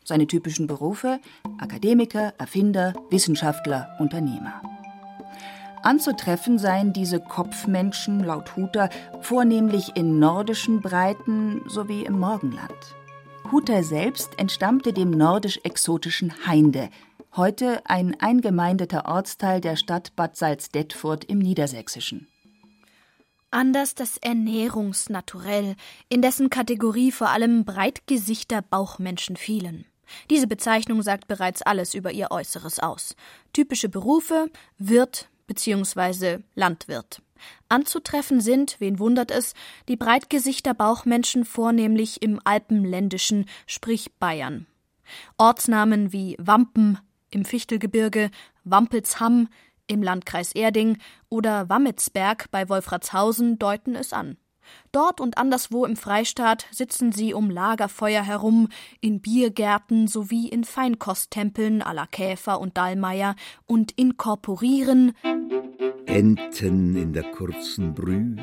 [0.04, 1.20] Seine typischen Berufe
[1.58, 4.62] Akademiker, Erfinder, Wissenschaftler, Unternehmer.
[5.84, 8.90] Anzutreffen seien diese Kopfmenschen laut Huter
[9.22, 12.96] vornehmlich in nordischen Breiten sowie im Morgenland.
[13.52, 16.90] Huter selbst entstammte dem nordisch-exotischen Hainde,
[17.38, 22.28] heute ein eingemeindeter Ortsteil der Stadt Bad Salzdetfurt im Niedersächsischen.
[23.52, 25.76] Anders das Ernährungsnaturell,
[26.10, 29.86] in dessen Kategorie vor allem Breitgesichter Bauchmenschen fielen.
[30.30, 33.16] Diese Bezeichnung sagt bereits alles über ihr Äußeres aus.
[33.54, 36.40] Typische Berufe Wirt bzw.
[36.56, 37.22] Landwirt.
[37.70, 39.54] Anzutreffen sind, wen wundert es,
[39.88, 44.66] die Breitgesichter Bauchmenschen vornehmlich im Alpenländischen, sprich Bayern.
[45.38, 47.00] Ortsnamen wie Wampen,
[47.32, 48.30] im Fichtelgebirge,
[48.64, 49.48] Wampelsham
[49.88, 50.98] im Landkreis Erding
[51.30, 54.38] oder Wammetsberg bei Wolfratshausen deuten es an.
[54.92, 58.68] Dort und anderswo im Freistaat sitzen sie um Lagerfeuer herum,
[59.00, 63.36] in Biergärten sowie in Feinkosttempeln à la Käfer und Dallmayr
[63.66, 65.14] und inkorporieren
[66.06, 68.38] Enten in der kurzen Brühe,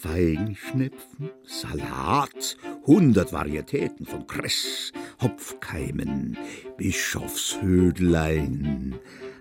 [0.00, 6.38] Feinschnepfen, Salat, hundert Varietäten von Kress, Hopfkeimen,
[6.78, 8.94] Bischofshödlein,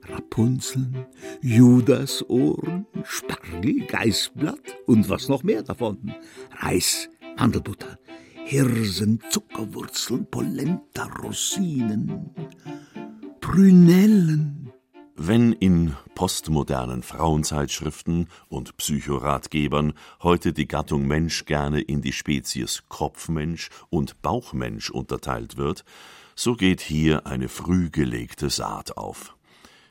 [0.09, 1.05] Rapunzeln,
[1.41, 6.13] Judasohren, Spargel, Geißblatt und was noch mehr davon.
[6.57, 7.97] Reis, Mandelbutter,
[8.43, 12.31] Hirsen, Zuckerwurzeln, Polenta, Rosinen,
[13.39, 14.68] Prünellen,
[15.21, 23.69] wenn in postmodernen Frauenzeitschriften und Psychoratgebern heute die Gattung Mensch gerne in die Spezies Kopfmensch
[23.89, 25.83] und Bauchmensch unterteilt wird,
[26.35, 29.35] so geht hier eine früh gelegte Saat auf.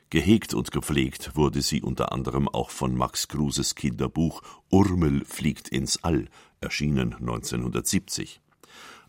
[0.09, 6.03] Gehegt und gepflegt wurde sie unter anderem auch von Max Kruses Kinderbuch Urmel fliegt ins
[6.03, 6.29] All,
[6.63, 8.41] erschienen 1970.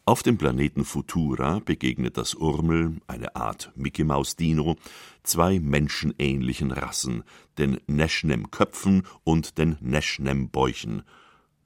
[0.09, 4.75] Auf dem Planeten Futura begegnet das Urmel, eine Art Mickey-Maus-Dino,
[5.21, 7.23] zwei menschenähnlichen Rassen,
[7.59, 11.03] den Neschnem-Köpfen und den Neschnem-Bäuchen.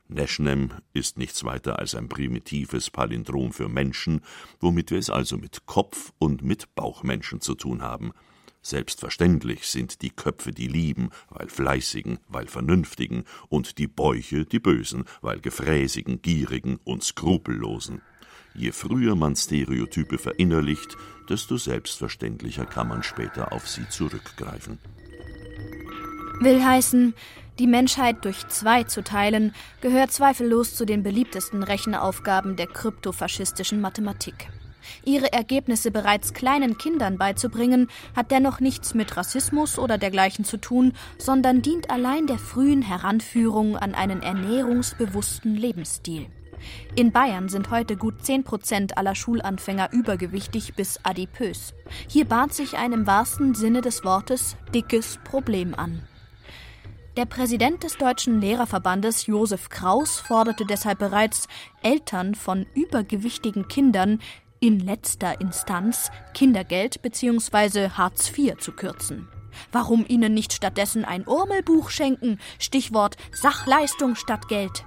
[0.10, 4.20] Neschnem ist nichts weiter als ein primitives Palindrom für Menschen,
[4.60, 8.12] womit wir es also mit Kopf- und mit Bauchmenschen zu tun haben–
[8.66, 15.04] Selbstverständlich sind die Köpfe die Lieben, weil Fleißigen, weil Vernünftigen, und die Bäuche die Bösen,
[15.22, 18.02] weil Gefräßigen, Gierigen und Skrupellosen.
[18.56, 20.96] Je früher man Stereotype verinnerlicht,
[21.30, 24.78] desto selbstverständlicher kann man später auf sie zurückgreifen.
[26.40, 27.14] Will heißen,
[27.60, 34.50] die Menschheit durch zwei zu teilen, gehört zweifellos zu den beliebtesten Rechenaufgaben der kryptofaschistischen Mathematik.
[35.06, 40.94] Ihre Ergebnisse bereits kleinen Kindern beizubringen, hat dennoch nichts mit Rassismus oder dergleichen zu tun,
[41.18, 46.28] sondern dient allein der frühen Heranführung an einen ernährungsbewussten Lebensstil.
[46.96, 51.74] In Bayern sind heute gut 10 Prozent aller Schulanfänger übergewichtig bis adipös.
[52.08, 56.08] Hier bahnt sich ein im wahrsten Sinne des Wortes dickes Problem an.
[57.16, 61.48] Der Präsident des Deutschen Lehrerverbandes Josef Kraus forderte deshalb bereits,
[61.84, 64.20] Eltern von übergewichtigen Kindern
[64.60, 67.90] in letzter Instanz Kindergeld bzw.
[67.90, 69.28] Hartz IV zu kürzen.
[69.72, 72.40] Warum ihnen nicht stattdessen ein Urmelbuch schenken?
[72.58, 74.86] Stichwort Sachleistung statt Geld.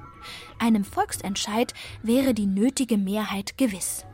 [0.59, 4.05] Einem Volksentscheid wäre die nötige Mehrheit gewiss.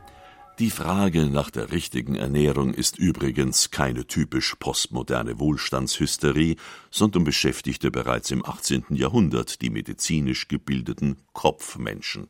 [0.59, 6.57] Die Frage nach der richtigen Ernährung ist übrigens keine typisch postmoderne Wohlstandshysterie,
[6.91, 8.85] sondern beschäftigte bereits im 18.
[8.89, 12.27] Jahrhundert die medizinisch gebildeten Kopfmenschen.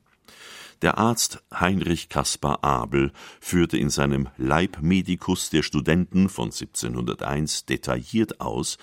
[0.81, 8.77] Der Arzt Heinrich Caspar Abel führte in seinem Leibmedicus der Studenten von 1701 detailliert aus,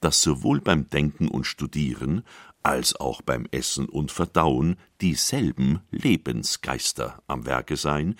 [0.00, 2.22] dass sowohl beim Denken und Studieren
[2.64, 8.16] als auch beim Essen und Verdauen dieselben Lebensgeister am Werke seien,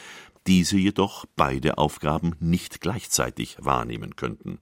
[0.47, 4.59] diese jedoch beide Aufgaben nicht gleichzeitig wahrnehmen könnten.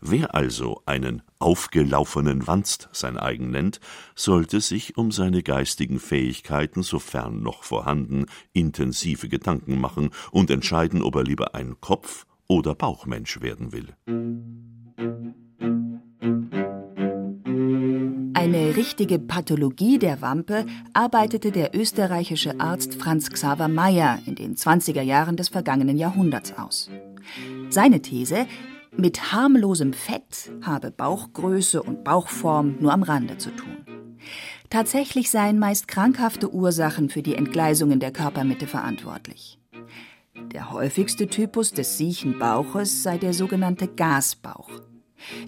[0.00, 3.80] Wer also einen aufgelaufenen Wanst sein eigen nennt,
[4.14, 11.16] sollte sich um seine geistigen Fähigkeiten, sofern noch vorhanden, intensive Gedanken machen und entscheiden, ob
[11.16, 13.94] er lieber ein Kopf- oder Bauchmensch werden will.
[18.48, 25.02] Eine richtige Pathologie der Wampe arbeitete der österreichische Arzt Franz Xaver Mayer in den 20er
[25.02, 26.88] Jahren des vergangenen Jahrhunderts aus.
[27.68, 28.46] Seine These,
[28.96, 34.16] mit harmlosem Fett habe Bauchgröße und Bauchform nur am Rande zu tun.
[34.70, 39.58] Tatsächlich seien meist krankhafte Ursachen für die Entgleisungen der Körpermitte verantwortlich.
[40.54, 44.70] Der häufigste Typus des siechen Bauches sei der sogenannte Gasbauch.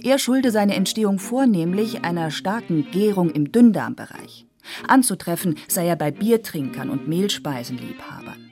[0.02, 4.46] Er schulde seine Entstehung vornehmlich einer starken Gärung im Dünndarmbereich.
[4.86, 8.50] Anzutreffen sei er bei Biertrinkern und Mehlspeisenliebhabern.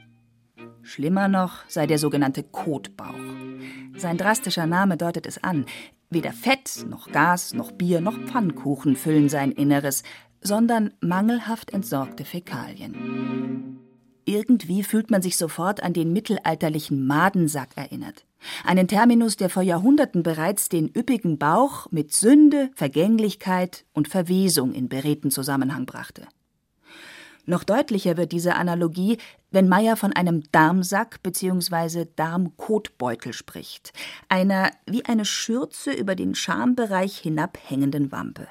[0.83, 3.15] Schlimmer noch sei der sogenannte Kotbauch.
[3.97, 5.67] Sein drastischer Name deutet es an.
[6.11, 10.03] Weder Fett, noch Gas, noch Bier, noch Pfannkuchen füllen sein Inneres,
[10.41, 13.79] sondern mangelhaft entsorgte Fäkalien.
[14.25, 18.25] Irgendwie fühlt man sich sofort an den mittelalterlichen Madensack erinnert.
[18.65, 24.89] Einen Terminus, der vor Jahrhunderten bereits den üppigen Bauch mit Sünde, Vergänglichkeit und Verwesung in
[24.89, 26.27] beredten Zusammenhang brachte.
[27.49, 29.17] Noch deutlicher wird diese Analogie,
[29.51, 32.05] wenn Meyer von einem Darmsack bzw.
[32.15, 33.95] Darmkotbeutel spricht,
[34.29, 38.49] einer wie eine Schürze über den Schambereich hinabhängenden Wampe.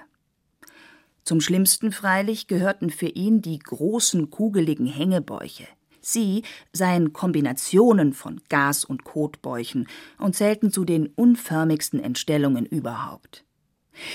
[1.23, 5.67] Zum Schlimmsten freilich gehörten für ihn die großen kugeligen Hängebäuche,
[6.01, 9.87] Sie seien Kombinationen von Gas- und Kotbäuchen
[10.19, 13.43] und zählten zu den unförmigsten Entstellungen überhaupt.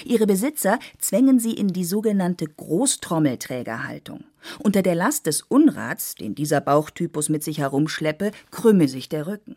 [0.05, 4.25] Ihre Besitzer zwängen sie in die sogenannte Großtrommelträgerhaltung.
[4.59, 9.57] Unter der Last des Unrats, den dieser Bauchtypus mit sich herumschleppe, krümme sich der Rücken.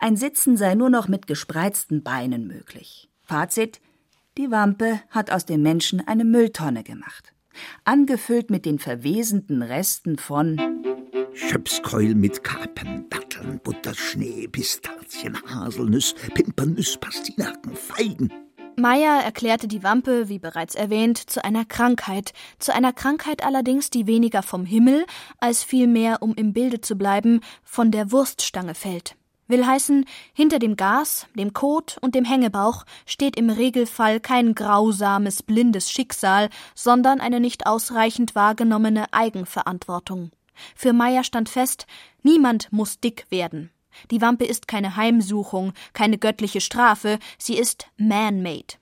[0.00, 3.08] Ein Sitzen sei nur noch mit gespreizten Beinen möglich.
[3.22, 3.80] Fazit:
[4.36, 7.32] Die Wampe hat aus dem Menschen eine Mülltonne gemacht.
[7.84, 10.58] Angefüllt mit den verwesenden Resten von
[11.34, 18.30] Schöpskeul mit Kapern, Datteln, Butter, Schnee, Pistazien, Haselnüss, Pimpernüss, Pastinaken, Feigen.
[18.76, 24.06] Meyer erklärte die Wampe, wie bereits erwähnt, zu einer Krankheit, zu einer Krankheit allerdings, die
[24.06, 25.06] weniger vom Himmel,
[25.38, 29.16] als vielmehr, um im Bilde zu bleiben, von der Wurststange fällt.
[29.48, 35.42] Will heißen, hinter dem Gas, dem Kot und dem Hängebauch steht im Regelfall kein grausames,
[35.42, 40.30] blindes Schicksal, sondern eine nicht ausreichend wahrgenommene Eigenverantwortung.
[40.74, 41.86] Für Meyer stand fest,
[42.22, 43.70] niemand muss dick werden.
[44.10, 48.76] Die Wampe ist keine Heimsuchung, keine göttliche Strafe, sie ist man-made.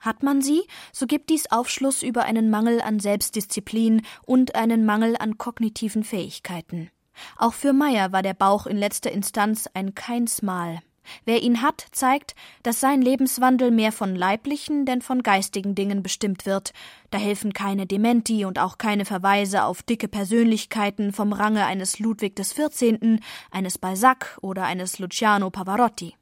[0.00, 5.16] Hat man sie, so gibt dies Aufschluss über einen Mangel an Selbstdisziplin und einen Mangel
[5.18, 6.90] an kognitiven Fähigkeiten.
[7.38, 10.80] Auch für Meyer war der Bauch in letzter Instanz ein Keinsmal.
[11.24, 16.46] Wer ihn hat, zeigt, dass sein Lebenswandel mehr von leiblichen denn von geistigen Dingen bestimmt
[16.46, 16.72] wird.
[17.10, 22.36] Da helfen keine Dementi und auch keine Verweise auf dicke Persönlichkeiten vom Range eines Ludwig
[22.36, 26.16] XIV., eines Balzac oder eines Luciano Pavarotti.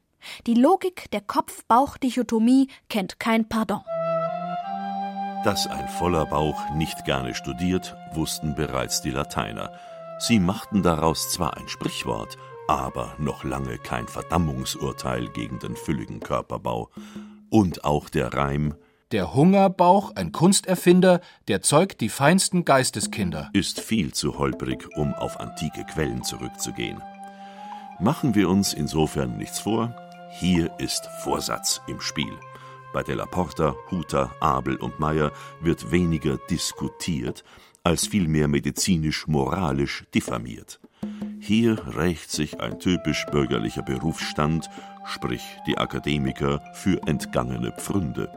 [0.47, 3.81] Die Logik der Kopf-Bauch-Dichotomie kennt kein Pardon.
[5.43, 9.71] Dass ein voller Bauch nicht gerne studiert, wussten bereits die Lateiner.
[10.19, 16.89] Sie machten daraus zwar ein Sprichwort, aber noch lange kein Verdammungsurteil gegen den fülligen Körperbau.
[17.49, 18.75] Und auch der Reim
[19.11, 23.49] Der Hungerbauch, ein Kunsterfinder, der zeugt die feinsten Geisteskinder.
[23.53, 27.01] ist viel zu holprig, um auf antike Quellen zurückzugehen.
[27.99, 29.95] Machen wir uns insofern nichts vor,
[30.39, 32.33] hier ist Vorsatz im Spiel.
[32.91, 37.43] Bei Della Porta, Huter, Abel und Meyer wird weniger diskutiert,
[37.83, 40.79] als vielmehr medizinisch-moralisch diffamiert.
[41.45, 44.69] Hier rächt sich ein typisch bürgerlicher Berufsstand,
[45.03, 48.31] sprich die Akademiker, für entgangene Pfründe.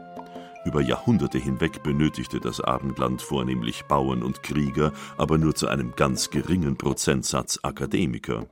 [0.65, 6.31] Über Jahrhunderte hinweg benötigte das Abendland vornehmlich Bauern und Krieger, aber nur zu einem ganz
[6.31, 8.45] geringen Prozentsatz Akademiker.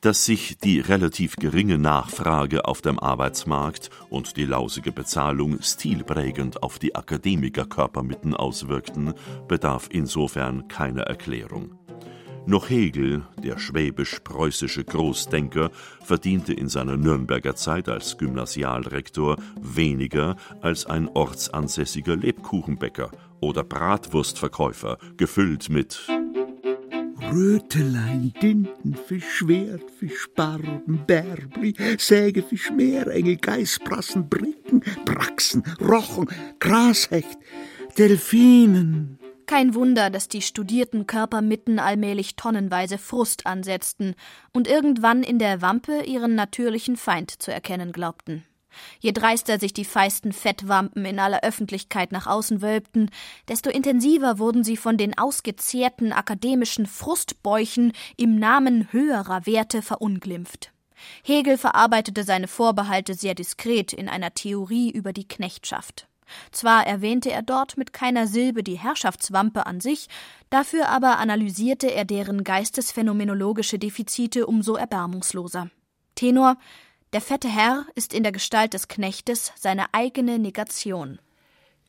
[0.00, 6.80] Dass sich die relativ geringe Nachfrage auf dem Arbeitsmarkt und die lausige Bezahlung stilprägend auf
[6.80, 9.14] die Akademikerkörpermitten auswirkten,
[9.46, 11.77] bedarf insofern keiner Erklärung.
[12.48, 15.70] Noch Hegel, der schwäbisch-preußische Großdenker,
[16.02, 25.68] verdiente in seiner Nürnberger Zeit als Gymnasialrektor weniger als ein ortsansässiger Lebkuchenbäcker oder Bratwurstverkäufer, gefüllt
[25.68, 26.00] mit
[27.30, 36.30] Rötelein, Dintenfisch, Schwertfisch, Barben, Bärbli, Sägefisch, Meerengel, Geißbrassen, Bricken, Braxen, Rochen,
[36.60, 37.36] Grashecht,
[37.98, 39.17] Delfinen.
[39.48, 44.14] Kein Wunder, dass die studierten Körpermitten allmählich tonnenweise Frust ansetzten
[44.52, 48.44] und irgendwann in der Wampe ihren natürlichen Feind zu erkennen glaubten.
[49.00, 53.10] Je dreister sich die feisten Fettwampen in aller Öffentlichkeit nach außen wölbten,
[53.48, 60.72] desto intensiver wurden sie von den ausgezehrten akademischen Frustbäuchen im Namen höherer Werte verunglimpft.
[61.24, 66.07] Hegel verarbeitete seine Vorbehalte sehr diskret in einer Theorie über die Knechtschaft.
[66.52, 70.08] Zwar erwähnte er dort mit keiner Silbe die Herrschaftswampe an sich,
[70.50, 75.70] dafür aber analysierte er deren geistesphänomenologische Defizite umso erbärmungsloser.
[76.14, 76.56] Tenor
[77.14, 81.18] der fette Herr ist in der Gestalt des Knechtes seine eigene Negation.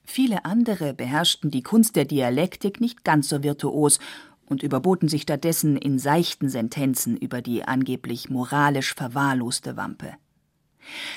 [0.05, 3.99] Viele andere beherrschten die Kunst der Dialektik nicht ganz so virtuos
[4.45, 10.15] und überboten sich stattdessen in seichten Sentenzen über die angeblich moralisch verwahrloste Wampe.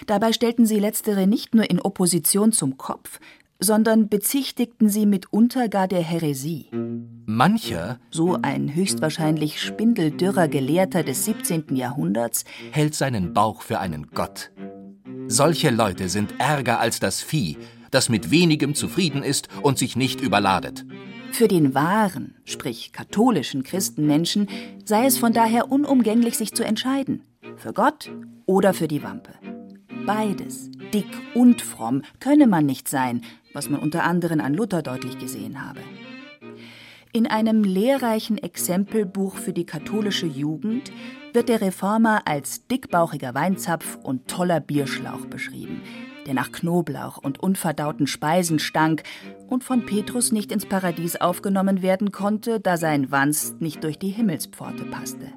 [0.07, 3.19] Dabei stellten sie letztere nicht nur in Opposition zum Kopf,
[3.63, 6.69] sondern bezichtigten sie mitunter gar der Häresie.
[7.27, 11.77] Mancher So ein höchstwahrscheinlich spindeldürrer Gelehrter des 17.
[11.77, 14.51] Jahrhunderts hält seinen Bauch für einen Gott.
[15.29, 17.57] Solche Leute sind ärger als das Vieh,
[17.91, 20.85] das mit wenigem zufrieden ist und sich nicht überladet.
[21.31, 24.49] Für den wahren, sprich katholischen Christenmenschen
[24.85, 27.23] sei es von daher unumgänglich, sich zu entscheiden.
[27.57, 28.11] Für Gott
[28.45, 29.33] oder für die Wampe.
[30.07, 35.19] Beides, dick und fromm, könne man nicht sein, was man unter anderem an Luther deutlich
[35.19, 35.81] gesehen habe.
[37.13, 40.91] In einem lehrreichen Exempelbuch für die katholische Jugend
[41.33, 45.83] wird der Reformer als dickbauchiger Weinzapf und toller Bierschlauch beschrieben,
[46.27, 49.03] der nach Knoblauch und unverdauten Speisen stank
[49.47, 54.11] und von Petrus nicht ins Paradies aufgenommen werden konnte, da sein Wanst nicht durch die
[54.11, 55.33] Himmelspforte passte.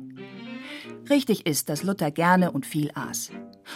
[1.10, 3.32] Richtig ist, dass Luther gerne und viel aß.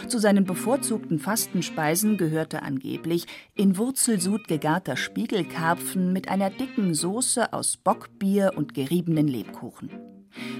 [0.07, 3.25] Zu seinen bevorzugten Fastenspeisen gehörte angeblich
[3.55, 9.89] in Wurzelsud gegarter Spiegelkarpfen mit einer dicken Soße aus Bockbier und geriebenen Lebkuchen.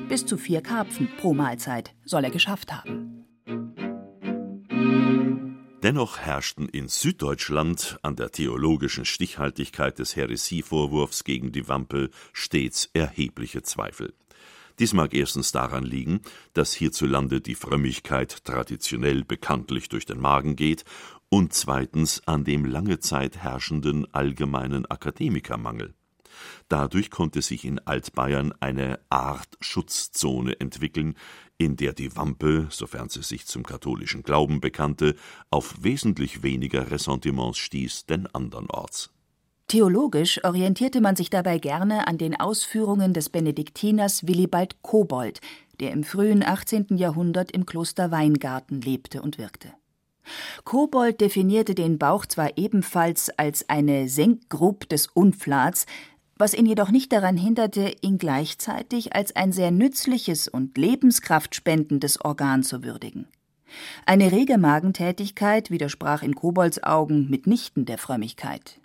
[0.07, 3.25] Bis zu vier Karpfen pro Mahlzeit soll er geschafft haben.
[5.81, 13.61] Dennoch herrschten in Süddeutschland an der theologischen Stichhaltigkeit des Häresievorwurfs gegen die Wampe stets erhebliche
[13.61, 14.13] Zweifel.
[14.79, 16.21] Dies mag erstens daran liegen,
[16.53, 20.85] dass hierzulande die Frömmigkeit traditionell bekanntlich durch den Magen geht,
[21.31, 25.93] und zweitens an dem lange Zeit herrschenden allgemeinen Akademikermangel.
[26.69, 31.15] Dadurch konnte sich in Altbayern eine Art Schutzzone entwickeln,
[31.57, 35.15] in der die Wampe, sofern sie sich zum katholischen Glauben bekannte,
[35.51, 39.11] auf wesentlich weniger Ressentiments stieß denn andernorts.
[39.69, 45.41] Theologisch orientierte man sich dabei gerne an den Ausführungen des Benediktiners Willibald Kobold,
[45.79, 46.97] der im frühen 18.
[46.97, 49.69] Jahrhundert im Kloster Weingarten lebte und wirkte.
[50.63, 55.85] Kobold definierte den Bauch zwar ebenfalls als eine Senkgrub des Unflats,
[56.35, 62.63] was ihn jedoch nicht daran hinderte, ihn gleichzeitig als ein sehr nützliches und lebenskraftspendendes Organ
[62.63, 63.27] zu würdigen.
[64.07, 68.79] Eine rege Magentätigkeit widersprach in Kobolds Augen mitnichten der Frömmigkeit.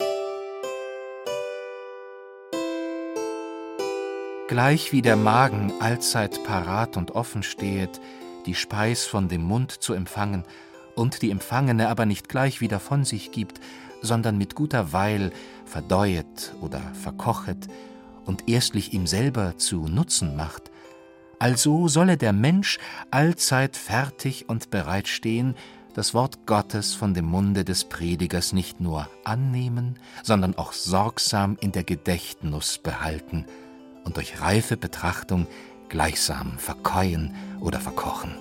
[4.46, 7.98] Gleich wie der Magen allzeit parat und offen stehet,
[8.44, 10.44] die Speis von dem Mund zu empfangen,
[10.94, 13.58] und die Empfangene aber nicht gleich wieder von sich gibt,
[14.02, 15.32] sondern mit guter Weil
[15.64, 17.68] verdeuet oder verkochet
[18.26, 20.70] und erstlich ihm selber zu Nutzen macht,
[21.38, 22.78] also solle der Mensch
[23.10, 25.56] allzeit fertig und bereit stehen,
[25.94, 31.72] das Wort Gottes von dem Munde des Predigers nicht nur annehmen, sondern auch sorgsam in
[31.72, 33.46] der Gedächtnis behalten
[34.04, 35.46] und durch reife Betrachtung
[35.88, 38.34] gleichsam verkeuen oder verkochen.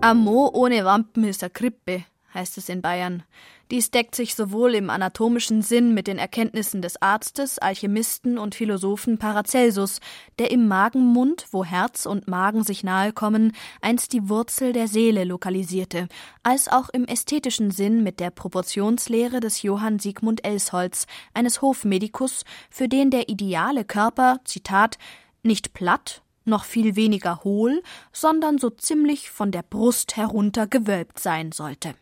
[0.00, 2.04] Amo ohne Wampen ist a Krippe,
[2.34, 3.22] heißt es in Bayern.
[3.70, 9.16] Dies deckt sich sowohl im anatomischen Sinn mit den Erkenntnissen des Arztes, Alchemisten und Philosophen
[9.16, 10.00] Paracelsus,
[10.38, 15.24] der im Magenmund, wo Herz und Magen sich nahe kommen, einst die Wurzel der Seele
[15.24, 16.08] lokalisierte,
[16.42, 22.88] als auch im ästhetischen Sinn mit der Proportionslehre des Johann Sigmund Elsholz, eines Hofmedikus, für
[22.88, 24.98] den der ideale Körper, Zitat,
[25.42, 31.52] nicht platt, noch viel weniger hohl, sondern so ziemlich von der Brust herunter gewölbt sein
[31.52, 31.94] sollte.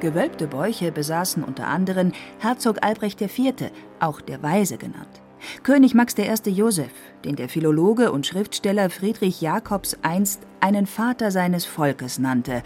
[0.00, 3.70] Gewölbte Bäuche besaßen unter anderem Herzog Albrecht IV.,
[4.00, 5.22] auch der Weise genannt,
[5.62, 6.50] König Max I.
[6.50, 6.92] Joseph,
[7.24, 12.62] den der Philologe und Schriftsteller Friedrich Jacobs einst einen Vater seines Volkes nannte,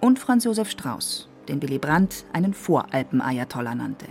[0.00, 4.06] und Franz Josef Strauß, den Willy Brandt einen Voralpen-Ayatollah nannte.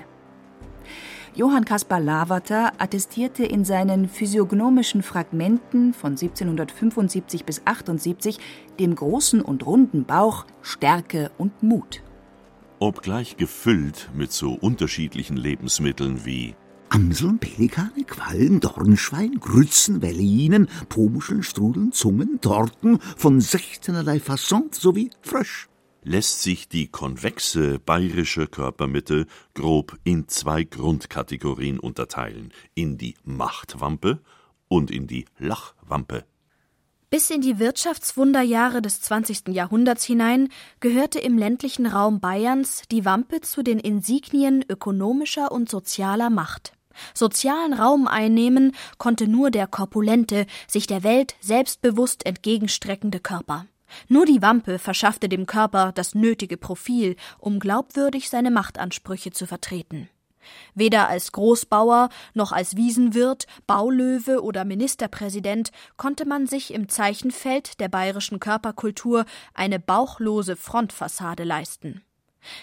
[1.35, 8.37] Johann Caspar Lavater attestierte in seinen physiognomischen Fragmenten von 1775 bis 78
[8.79, 12.03] dem großen und runden Bauch Stärke und Mut.
[12.83, 16.53] Obgleich gefüllt mit so unterschiedlichen Lebensmitteln wie
[16.89, 25.69] Amseln, Pelikane, Quallen, Dornschwein, Grützen, Wellinen, Pomuscheln, Strudeln, Zungen, Torten von sechzehnerlei Fasson sowie Frösch
[26.01, 34.19] lässt sich die konvexe bayerische Körpermitte grob in zwei Grundkategorien unterteilen, in die Machtwampe
[34.67, 36.25] und in die Lachwampe.
[37.13, 39.49] Bis in die Wirtschaftswunderjahre des 20.
[39.49, 40.49] Jahrhunderts hinein
[40.79, 46.73] gehörte im ländlichen Raum Bayerns die Wampe zu den Insignien ökonomischer und sozialer Macht.
[47.13, 53.67] Sozialen Raum einnehmen konnte nur der korpulente, sich der Welt selbstbewusst entgegenstreckende Körper.
[54.07, 60.09] Nur die Wampe verschaffte dem Körper das nötige Profil, um glaubwürdig seine Machtansprüche zu vertreten.
[60.75, 67.89] Weder als Großbauer noch als Wiesenwirt, Baulöwe oder Ministerpräsident konnte man sich im Zeichenfeld der
[67.89, 72.03] bayerischen Körperkultur eine bauchlose Frontfassade leisten.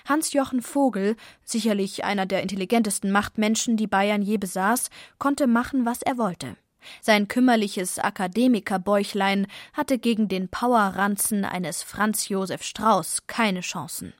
[0.06, 6.18] Hans-Jochen Vogel, sicherlich einer der intelligentesten Machtmenschen, die Bayern je besaß, konnte machen, was er
[6.18, 6.56] wollte.
[7.02, 14.14] Sein kümmerliches Akademikerbäuchlein hatte gegen den Powerranzen eines Franz Josef Strauß keine Chancen.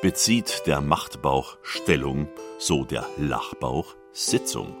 [0.00, 2.28] Bezieht der Machtbauch Stellung,
[2.60, 4.76] so der Lachbauch Sitzung.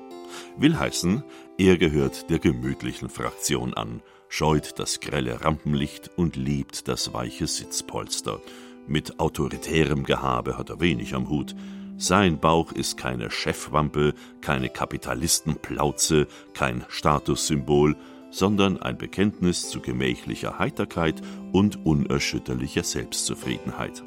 [0.56, 1.24] Will heißen,
[1.58, 8.40] er gehört der gemütlichen Fraktion an, scheut das grelle Rampenlicht und liebt das weiche Sitzpolster.
[8.86, 11.56] Mit autoritärem Gehabe hat er wenig am Hut,
[11.96, 17.96] sein Bauch ist keine Chefwampe, keine Kapitalistenplauze, kein Statussymbol,
[18.30, 24.04] sondern ein Bekenntnis zu gemächlicher Heiterkeit und unerschütterlicher Selbstzufriedenheit.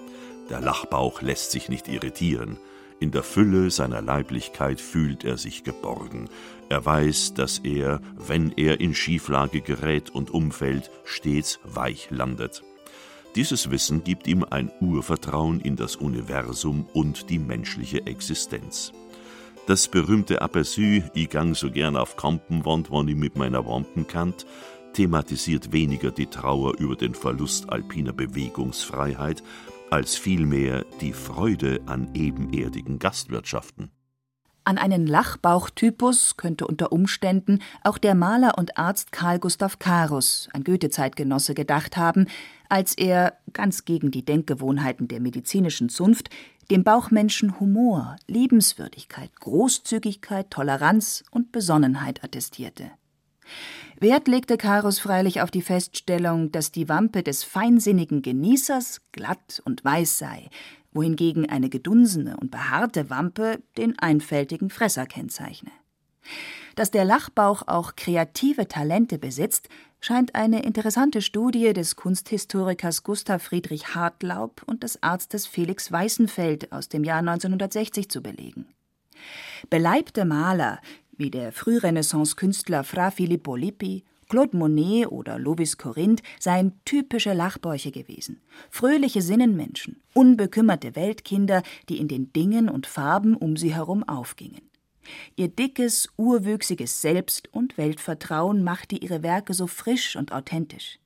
[0.51, 2.57] Der Lachbauch lässt sich nicht irritieren.
[2.99, 6.29] In der Fülle seiner Leiblichkeit fühlt er sich geborgen.
[6.67, 12.63] Er weiß, dass er, wenn er in Schieflage gerät und umfällt, stets weich landet.
[13.35, 18.91] Dieses Wissen gibt ihm ein Urvertrauen in das Universum und die menschliche Existenz.
[19.67, 24.45] Das berühmte Aperçu, ich gang so gern auf Kampenwand, wann ich mit meiner Wampen kannt,
[24.91, 29.43] thematisiert weniger die Trauer über den Verlust alpiner Bewegungsfreiheit,
[29.91, 33.91] als vielmehr die Freude an ebenerdigen Gastwirtschaften.
[34.63, 40.63] An einen Lachbauchtypus könnte unter Umständen auch der Maler und Arzt Karl Gustav Carus, ein
[40.63, 42.27] Goethe-Zeitgenosse, gedacht haben,
[42.69, 46.29] als er, ganz gegen die Denkgewohnheiten der medizinischen Zunft,
[46.69, 52.91] dem Bauchmenschen Humor, Liebenswürdigkeit, Großzügigkeit, Toleranz und Besonnenheit attestierte.
[54.01, 59.85] Wert legte Carus freilich auf die Feststellung, dass die Wampe des feinsinnigen Genießers glatt und
[59.85, 60.49] weiß sei,
[60.91, 65.69] wohingegen eine gedunsene und behaarte Wampe den einfältigen Fresser kennzeichne.
[66.75, 73.93] Dass der Lachbauch auch kreative Talente besitzt, scheint eine interessante Studie des Kunsthistorikers Gustav Friedrich
[73.93, 78.65] Hartlaub und des Arztes Felix Weißenfeld aus dem Jahr 1960 zu belegen.
[79.69, 80.79] Beleibte Maler
[81.21, 88.41] wie der Frührenaissance-Künstler Fra Filippo Lippi, Claude Monet oder Lovis Corinth seien typische Lachbäuche gewesen.
[88.71, 94.61] Fröhliche Sinnenmenschen, unbekümmerte Weltkinder, die in den Dingen und Farben um sie herum aufgingen.
[95.35, 100.97] Ihr dickes, urwüchsiges Selbst- und Weltvertrauen machte ihre Werke so frisch und authentisch.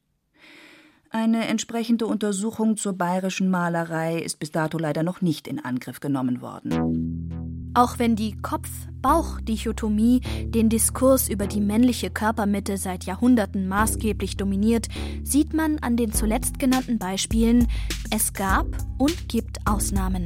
[1.10, 6.42] Eine entsprechende Untersuchung zur bayerischen Malerei ist bis dato leider noch nicht in Angriff genommen
[6.42, 7.55] worden.
[7.76, 14.88] Auch wenn die Kopf-Bauch-Dichotomie den Diskurs über die männliche Körpermitte seit Jahrhunderten maßgeblich dominiert,
[15.24, 17.68] sieht man an den zuletzt genannten Beispielen,
[18.12, 18.66] es gab
[18.98, 20.24] und gibt Ausnahmen.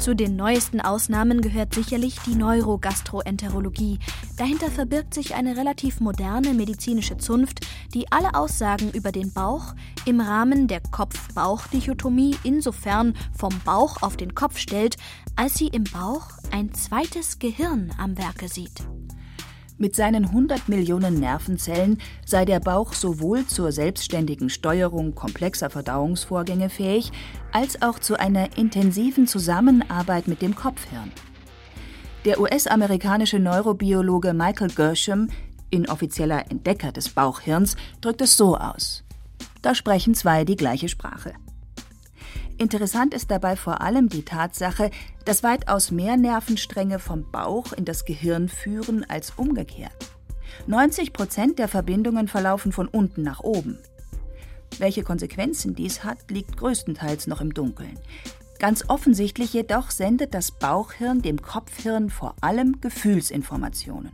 [0.00, 3.98] Zu den neuesten Ausnahmen gehört sicherlich die Neurogastroenterologie.
[4.36, 9.74] Dahinter verbirgt sich eine relativ moderne medizinische Zunft, die alle Aussagen über den Bauch
[10.04, 14.96] im Rahmen der Kopf-Bauch-Dichotomie insofern vom Bauch auf den Kopf stellt,
[15.34, 18.82] als sie im Bauch ein zweites Gehirn am Werke sieht.
[19.78, 27.12] Mit seinen 100 Millionen Nervenzellen sei der Bauch sowohl zur selbstständigen Steuerung komplexer Verdauungsvorgänge fähig,
[27.52, 31.12] als auch zu einer intensiven Zusammenarbeit mit dem Kopfhirn.
[32.24, 35.28] Der US-amerikanische Neurobiologe Michael Gershom,
[35.68, 39.04] inoffizieller Entdecker des Bauchhirns, drückt es so aus.
[39.60, 41.34] Da sprechen zwei die gleiche Sprache.
[42.58, 44.90] Interessant ist dabei vor allem die Tatsache,
[45.24, 49.92] dass weitaus mehr Nervenstränge vom Bauch in das Gehirn führen als umgekehrt.
[50.66, 53.78] 90 Prozent der Verbindungen verlaufen von unten nach oben.
[54.78, 57.98] Welche Konsequenzen dies hat, liegt größtenteils noch im Dunkeln.
[58.58, 64.10] Ganz offensichtlich jedoch sendet das Bauchhirn dem Kopfhirn vor allem Gefühlsinformationen.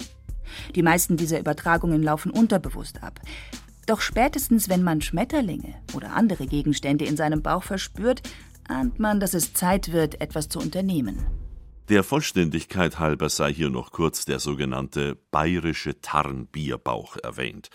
[0.74, 3.20] Die meisten dieser Übertragungen laufen unterbewusst ab.
[3.86, 8.22] Doch spätestens, wenn man Schmetterlinge oder andere Gegenstände in seinem Bauch verspürt,
[8.68, 11.18] ahnt man, dass es Zeit wird, etwas zu unternehmen.
[11.88, 17.70] Der Vollständigkeit halber sei hier noch kurz der sogenannte bayerische Tarnbierbauch erwähnt.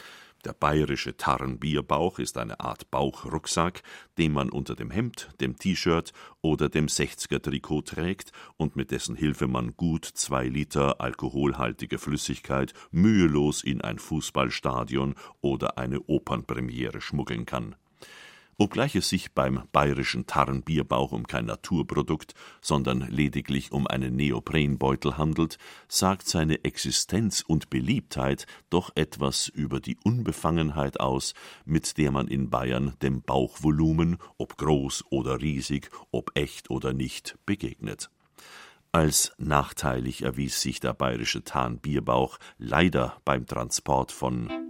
[0.48, 3.84] Der bayerische Tarnbierbauch ist eine Art Bauchrucksack,
[4.18, 9.50] den man unter dem Hemd, dem T-Shirt oder dem 60er-Trikot trägt und mit dessen Hilfe
[9.50, 17.76] man gut zwei Liter alkoholhaltige Flüssigkeit mühelos in ein Fußballstadion oder eine Opernpremiere schmuggeln kann
[18.60, 25.60] Obgleich es sich beim bayerischen Tarnbierbauch um kein Naturprodukt, sondern lediglich um einen Neoprenbeutel handelt,
[25.88, 31.36] sagt seine Existenz und Beliebtheit doch etwas über die Unbefangenheit aus,
[31.66, 37.38] mit der man in Bayern dem Bauchvolumen, ob groß oder riesig, ob echt oder nicht,
[37.46, 38.10] begegnet.
[38.92, 44.67] Als nachteilig erwies sich der bayerische Tarnbierbauch leider beim Transport von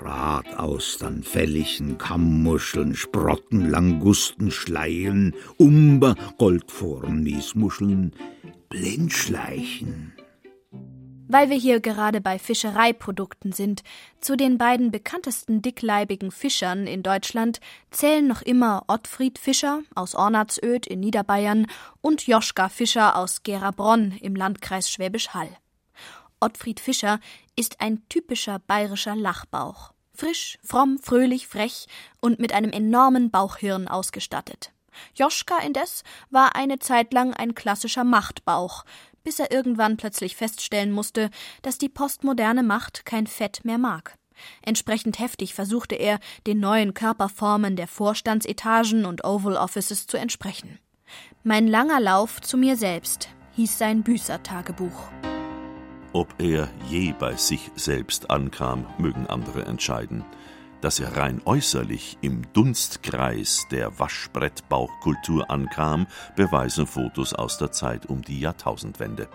[0.00, 8.14] Brataustern, Fellichen, Kammmuscheln, Sprotten, Langusten, Schleien, Umber, Goldform, Miesmuscheln,
[8.70, 10.14] Blindschleichen.
[11.28, 13.82] Weil wir hier gerade bei Fischereiprodukten sind,
[14.20, 20.86] zu den beiden bekanntesten dickleibigen Fischern in Deutschland zählen noch immer Ottfried Fischer aus Ornatzöd
[20.86, 21.66] in Niederbayern
[22.00, 25.50] und Joschka Fischer aus Gerabronn im Landkreis Schwäbisch Hall.
[26.40, 27.20] Ottfried Fischer
[27.54, 29.92] ist ein typischer bayerischer Lachbauch.
[30.14, 31.86] Frisch, fromm, fröhlich, frech
[32.20, 34.72] und mit einem enormen Bauchhirn ausgestattet.
[35.14, 38.84] Joschka indes war eine Zeit lang ein klassischer Machtbauch,
[39.22, 41.30] bis er irgendwann plötzlich feststellen musste,
[41.62, 44.16] dass die postmoderne Macht kein Fett mehr mag.
[44.62, 50.78] Entsprechend heftig versuchte er, den neuen Körperformen der Vorstandsetagen und Oval Offices zu entsprechen.
[51.44, 55.10] Mein langer Lauf zu mir selbst hieß sein Büßertagebuch.
[56.12, 60.24] Ob er je bei sich selbst ankam, mögen andere entscheiden.
[60.80, 68.22] Dass er rein äußerlich im Dunstkreis der Waschbrettbauchkultur ankam, beweisen Fotos aus der Zeit um
[68.22, 69.28] die Jahrtausendwende.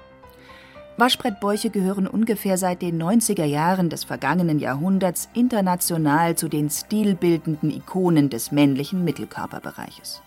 [0.98, 8.30] Waschbrettbäuche gehören ungefähr seit den 90er Jahren des vergangenen Jahrhunderts international zu den stilbildenden Ikonen
[8.30, 10.22] des männlichen Mittelkörperbereiches.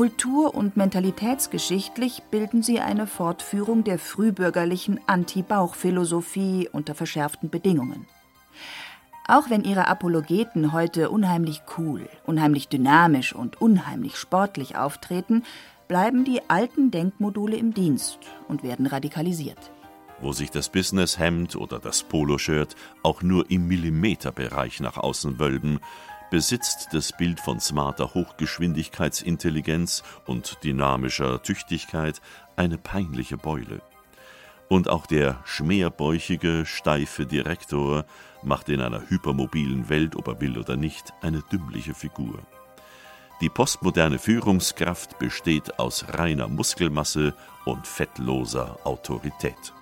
[0.00, 8.06] Kultur- und mentalitätsgeschichtlich bilden sie eine Fortführung der frühbürgerlichen Anti-Bauch-Philosophie unter verschärften Bedingungen.
[9.28, 15.42] Auch wenn ihre Apologeten heute unheimlich cool, unheimlich dynamisch und unheimlich sportlich auftreten,
[15.86, 19.70] bleiben die alten Denkmodule im Dienst und werden radikalisiert.
[20.22, 25.78] Wo sich das Businesshemd oder das Poloshirt auch nur im Millimeterbereich nach außen wölben,
[26.30, 32.20] besitzt das Bild von smarter Hochgeschwindigkeitsintelligenz und dynamischer Tüchtigkeit
[32.56, 33.82] eine peinliche Beule.
[34.68, 38.04] Und auch der schmerbäuchige, steife Direktor
[38.42, 42.38] macht in einer hypermobilen Welt, ob er will oder nicht, eine dümmliche Figur.
[43.40, 49.72] Die postmoderne Führungskraft besteht aus reiner Muskelmasse und fettloser Autorität.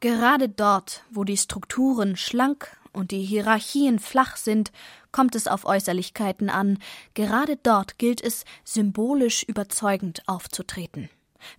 [0.00, 4.72] Gerade dort, wo die Strukturen schlank und die Hierarchien flach sind,
[5.12, 6.78] kommt es auf Äußerlichkeiten an.
[7.14, 11.08] Gerade dort gilt es, symbolisch überzeugend aufzutreten.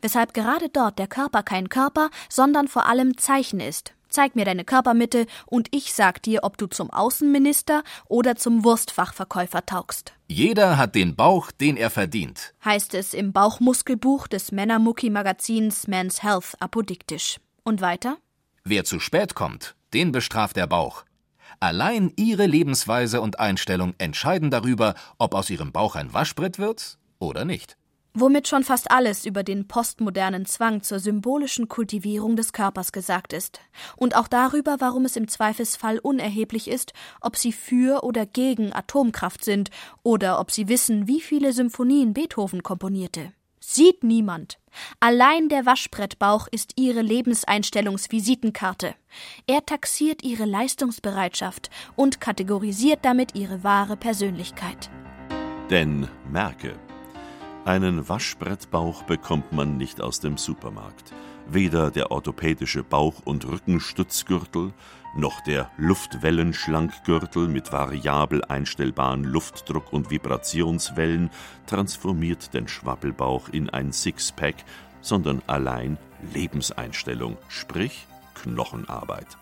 [0.01, 3.93] Weshalb gerade dort der Körper kein Körper, sondern vor allem Zeichen ist.
[4.09, 9.65] Zeig mir deine Körpermitte und ich sag dir, ob du zum Außenminister oder zum Wurstfachverkäufer
[9.65, 10.13] taugst.
[10.27, 16.55] Jeder hat den Bauch, den er verdient, heißt es im Bauchmuskelbuch des Männermucki-Magazins Men's Health
[16.59, 17.39] apodiktisch.
[17.63, 18.17] Und weiter?
[18.63, 21.03] Wer zu spät kommt, den bestraft der Bauch.
[21.59, 27.45] Allein ihre Lebensweise und Einstellung entscheiden darüber, ob aus ihrem Bauch ein Waschbrett wird oder
[27.45, 27.77] nicht.
[28.13, 33.59] Womit schon fast alles über den postmodernen Zwang zur symbolischen Kultivierung des Körpers gesagt ist.
[33.95, 39.43] Und auch darüber, warum es im Zweifelsfall unerheblich ist, ob sie für oder gegen Atomkraft
[39.43, 39.69] sind
[40.01, 43.33] oder ob sie wissen, wie viele Symphonien Beethoven komponierte.
[43.70, 44.59] Sieht niemand.
[45.01, 48.95] Allein der Waschbrettbauch ist ihre Lebenseinstellungsvisitenkarte.
[49.45, 54.89] Er taxiert ihre Leistungsbereitschaft und kategorisiert damit ihre wahre Persönlichkeit.
[55.70, 56.80] Denn merke,
[57.65, 61.11] einen Waschbrettbauch bekommt man nicht aus dem Supermarkt.
[61.45, 64.72] Weder der orthopädische Bauch- und Rückenstützgürtel,
[65.15, 71.29] noch der Luftwellenschlankgürtel mit variabel einstellbaren Luftdruck- und Vibrationswellen
[71.65, 74.55] transformiert den Schwabbelbauch in ein Sixpack,
[75.01, 75.97] sondern allein
[76.33, 78.05] Lebenseinstellung, sprich
[78.35, 79.37] Knochenarbeit.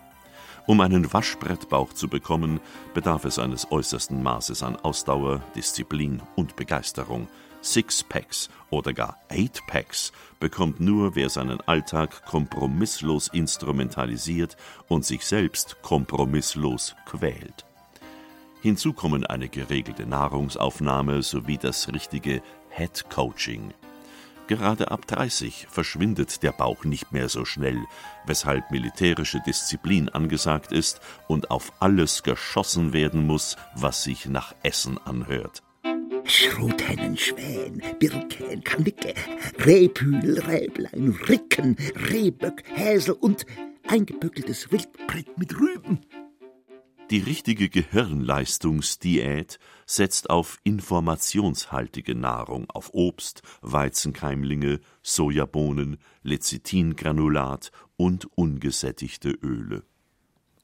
[0.66, 2.60] Um einen Waschbrettbauch zu bekommen,
[2.94, 7.28] bedarf es eines äußersten Maßes an Ausdauer, Disziplin und Begeisterung–
[7.66, 14.56] Sixpacks oder gar Eightpacks bekommt nur, wer seinen Alltag kompromisslos instrumentalisiert
[14.88, 17.66] und sich selbst kompromisslos quält.
[18.62, 23.72] Hinzu kommen eine geregelte Nahrungsaufnahme sowie das richtige Head Coaching.
[24.46, 27.84] Gerade ab 30 verschwindet der Bauch nicht mehr so schnell,
[28.26, 34.98] weshalb militärische Disziplin angesagt ist und auf alles geschossen werden muss, was sich nach Essen
[34.98, 35.65] anhört.
[36.28, 39.14] Schrothennen, Schwän, Birke, Kanicke,
[39.64, 41.76] Rehpühl, Räblein, Ricken,
[42.10, 43.46] Rehböck, Häsel und
[43.86, 46.00] eingeböckeltes Wildbrett mit Rüben.
[47.10, 59.84] Die richtige Gehirnleistungsdiät setzt auf informationshaltige Nahrung, auf Obst, Weizenkeimlinge, Sojabohnen, Lecithingranulat und ungesättigte Öle.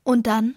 [0.05, 0.55] Und dann?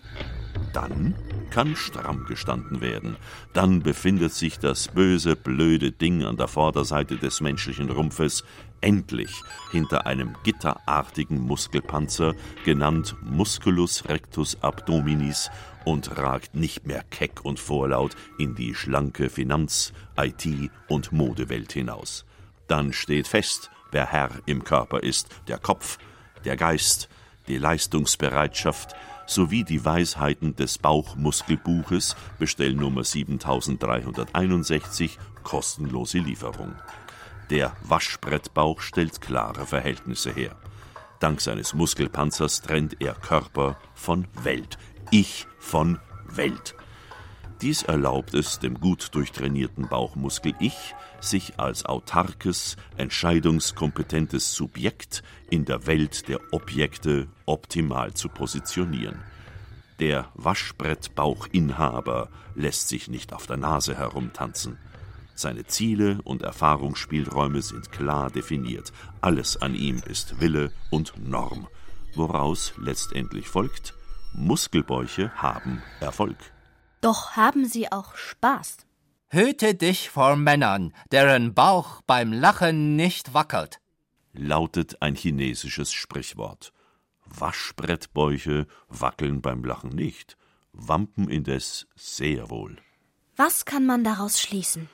[0.73, 1.15] Dann
[1.51, 3.15] kann stramm gestanden werden.
[3.53, 8.43] Dann befindet sich das böse, blöde Ding an der Vorderseite des menschlichen Rumpfes
[8.81, 9.31] endlich
[9.71, 12.33] hinter einem gitterartigen Muskelpanzer,
[12.65, 15.49] genannt Musculus rectus abdominis,
[15.85, 22.25] und ragt nicht mehr keck und vorlaut in die schlanke Finanz-, IT- und Modewelt hinaus.
[22.67, 25.99] Dann steht fest, wer Herr im Körper ist, der Kopf,
[26.43, 27.07] der Geist,
[27.47, 28.95] die Leistungsbereitschaft,
[29.27, 36.75] sowie die Weisheiten des Bauchmuskelbuches, Bestellnummer 7361, kostenlose Lieferung.
[37.49, 40.55] Der Waschbrettbauch stellt klare Verhältnisse her.
[41.19, 44.77] Dank seines Muskelpanzers trennt er Körper von Welt,
[45.11, 46.75] Ich von Welt.
[47.61, 55.87] Dies erlaubt es dem gut durchtrainierten Bauchmuskel Ich, sich als autarkes, entscheidungskompetentes Subjekt in der
[55.87, 59.23] Welt der Objekte optimal zu positionieren.
[59.99, 64.77] Der Waschbrettbauchinhaber lässt sich nicht auf der Nase herumtanzen.
[65.33, 68.91] Seine Ziele und Erfahrungsspielräume sind klar definiert.
[69.21, 71.67] Alles an ihm ist Wille und Norm,
[72.15, 73.93] woraus letztendlich folgt,
[74.33, 76.54] Muskelbäuche haben Erfolg.
[77.05, 78.77] Doch haben sie auch Spaß.
[79.29, 83.79] Hüte dich vor Männern, deren Bauch beim Lachen nicht wackelt,
[84.33, 86.73] lautet ein chinesisches Sprichwort.
[87.27, 90.35] Waschbrettbäuche wackeln beim Lachen nicht,
[90.73, 92.77] Wampen indes sehr wohl.
[93.35, 94.89] Was kann man daraus schließen?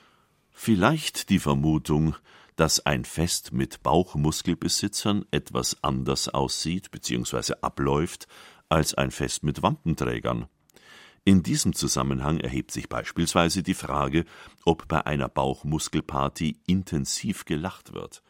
[0.50, 2.14] Vielleicht die Vermutung,
[2.56, 7.54] dass ein Fest mit Bauchmuskelbesitzern etwas anders aussieht bzw.
[7.62, 8.28] abläuft
[8.68, 10.46] als ein Fest mit Wampenträgern.
[11.24, 14.24] In diesem Zusammenhang erhebt sich beispielsweise die Frage,
[14.64, 18.24] ob bei einer Bauchmuskelparty intensiv gelacht wird.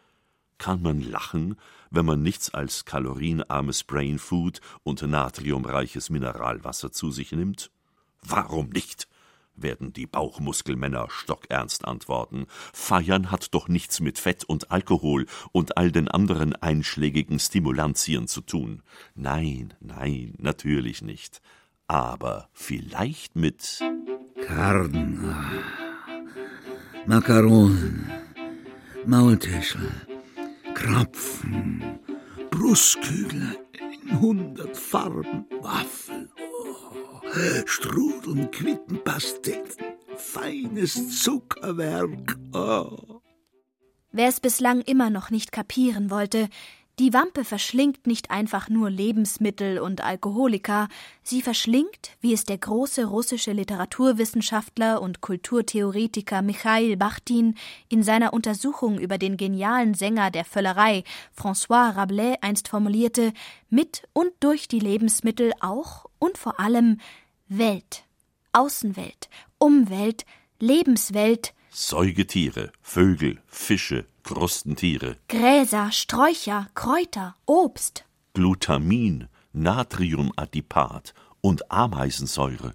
[0.59, 1.57] Kann man lachen,
[1.91, 7.71] wenn man nichts als kalorienarmes Brainfood und natriumreiches Mineralwasser zu sich nimmt?
[8.23, 9.09] Warum nicht?
[9.55, 12.47] werden die Bauchmuskelmänner stockernst antworten.
[12.73, 18.41] Feiern hat doch nichts mit Fett und Alkohol und all den anderen einschlägigen Stimulantien zu
[18.41, 18.83] tun.
[19.15, 21.43] Nein, nein, natürlich nicht.
[21.93, 23.81] Aber vielleicht mit
[24.47, 25.21] Karden,
[27.05, 28.11] Makaronen,
[29.05, 29.91] Maultäschel,
[30.73, 31.99] Krapfen,
[32.51, 33.59] Brustkügel
[34.09, 36.31] in hundert Farben, Waffel,
[37.67, 39.85] Strudel, Quittenpasteten,
[40.17, 42.39] feines Zuckerwerk.
[42.55, 43.21] Oh.
[44.13, 46.49] Wer es bislang immer noch nicht kapieren wollte,
[47.03, 50.87] die Wampe verschlingt nicht einfach nur Lebensmittel und Alkoholika,
[51.25, 57.57] sie verschlingt, wie es der große russische Literaturwissenschaftler und Kulturtheoretiker Michail Bachtin
[57.89, 61.03] in seiner Untersuchung über den genialen Sänger der Völlerei
[61.37, 63.33] François Rabelais einst formulierte,
[63.69, 67.01] mit und durch die Lebensmittel auch und vor allem
[67.49, 68.05] Welt,
[68.53, 69.29] Außenwelt,
[69.59, 70.25] Umwelt,
[70.61, 78.05] Lebenswelt, Säugetiere, Vögel, Fische, Krustentiere, Gräser, Sträucher, Kräuter, Obst,
[78.35, 82.75] Glutamin, Natriumadipat und Ameisensäure.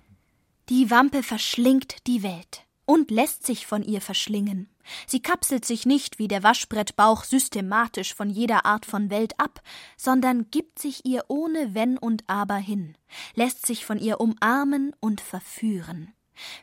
[0.69, 4.69] Die Wampe verschlingt die Welt und lässt sich von ihr verschlingen.
[5.05, 9.61] Sie kapselt sich nicht wie der Waschbrettbauch systematisch von jeder Art von Welt ab,
[9.97, 12.97] sondern gibt sich ihr ohne Wenn und Aber hin,
[13.35, 16.13] lässt sich von ihr umarmen und verführen.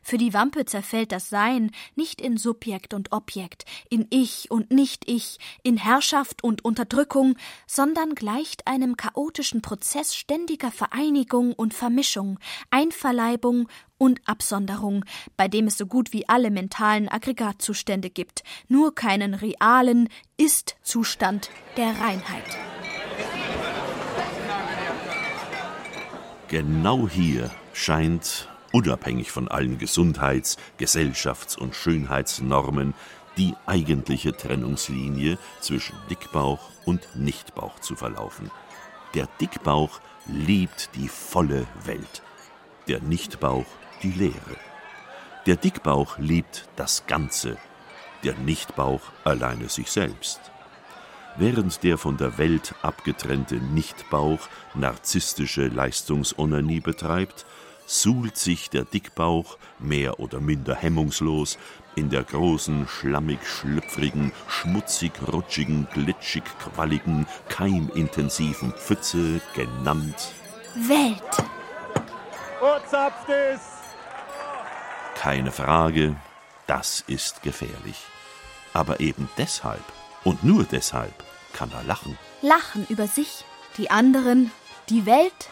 [0.02, 5.38] Für die Wampe zerfällt das Sein nicht in Subjekt und Objekt, in Ich und Nicht-Ich,
[5.62, 12.38] in Herrschaft und Unterdrückung, sondern gleicht einem chaotischen Prozess ständiger Vereinigung und Vermischung,
[12.70, 13.68] Einverleibung
[13.98, 15.04] und Absonderung,
[15.36, 21.98] bei dem es so gut wie alle mentalen Aggregatzustände gibt, nur keinen realen Ist-Zustand der
[22.00, 22.44] Reinheit.
[26.48, 32.92] Genau hier scheint unabhängig von allen Gesundheits-, Gesellschafts- und Schönheitsnormen,
[33.36, 38.50] die eigentliche Trennungslinie zwischen Dickbauch und Nichtbauch zu verlaufen.
[39.14, 42.22] Der Dickbauch liebt die volle Welt,
[42.88, 43.66] der Nichtbauch
[44.02, 44.56] die Leere.
[45.46, 47.56] Der Dickbauch liebt das Ganze,
[48.24, 50.40] der Nichtbauch alleine sich selbst.
[51.36, 57.46] Während der von der Welt abgetrennte Nichtbauch narzisstische Leistungsonanie betreibt,
[57.86, 61.58] suhlt sich der Dickbauch mehr oder minder hemmungslos
[61.96, 70.32] in der großen, schlammig schlüpfrigen, schmutzig rutschigen, glitschig qualligen, keimintensiven Pfütze genannt
[70.74, 71.22] Welt.
[75.14, 76.16] Keine Frage,
[76.66, 78.02] das ist gefährlich.
[78.72, 79.84] Aber eben deshalb
[80.24, 81.12] und nur deshalb
[81.52, 82.18] kann er lachen.
[82.42, 83.44] Lachen über sich,
[83.76, 84.50] die anderen,
[84.88, 85.48] die Welt,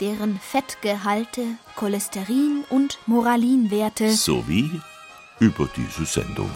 [0.00, 1.42] deren Fettgehalte,
[1.76, 4.80] Cholesterin und Moralinwerte Sowie
[5.40, 6.50] über diese Sendung.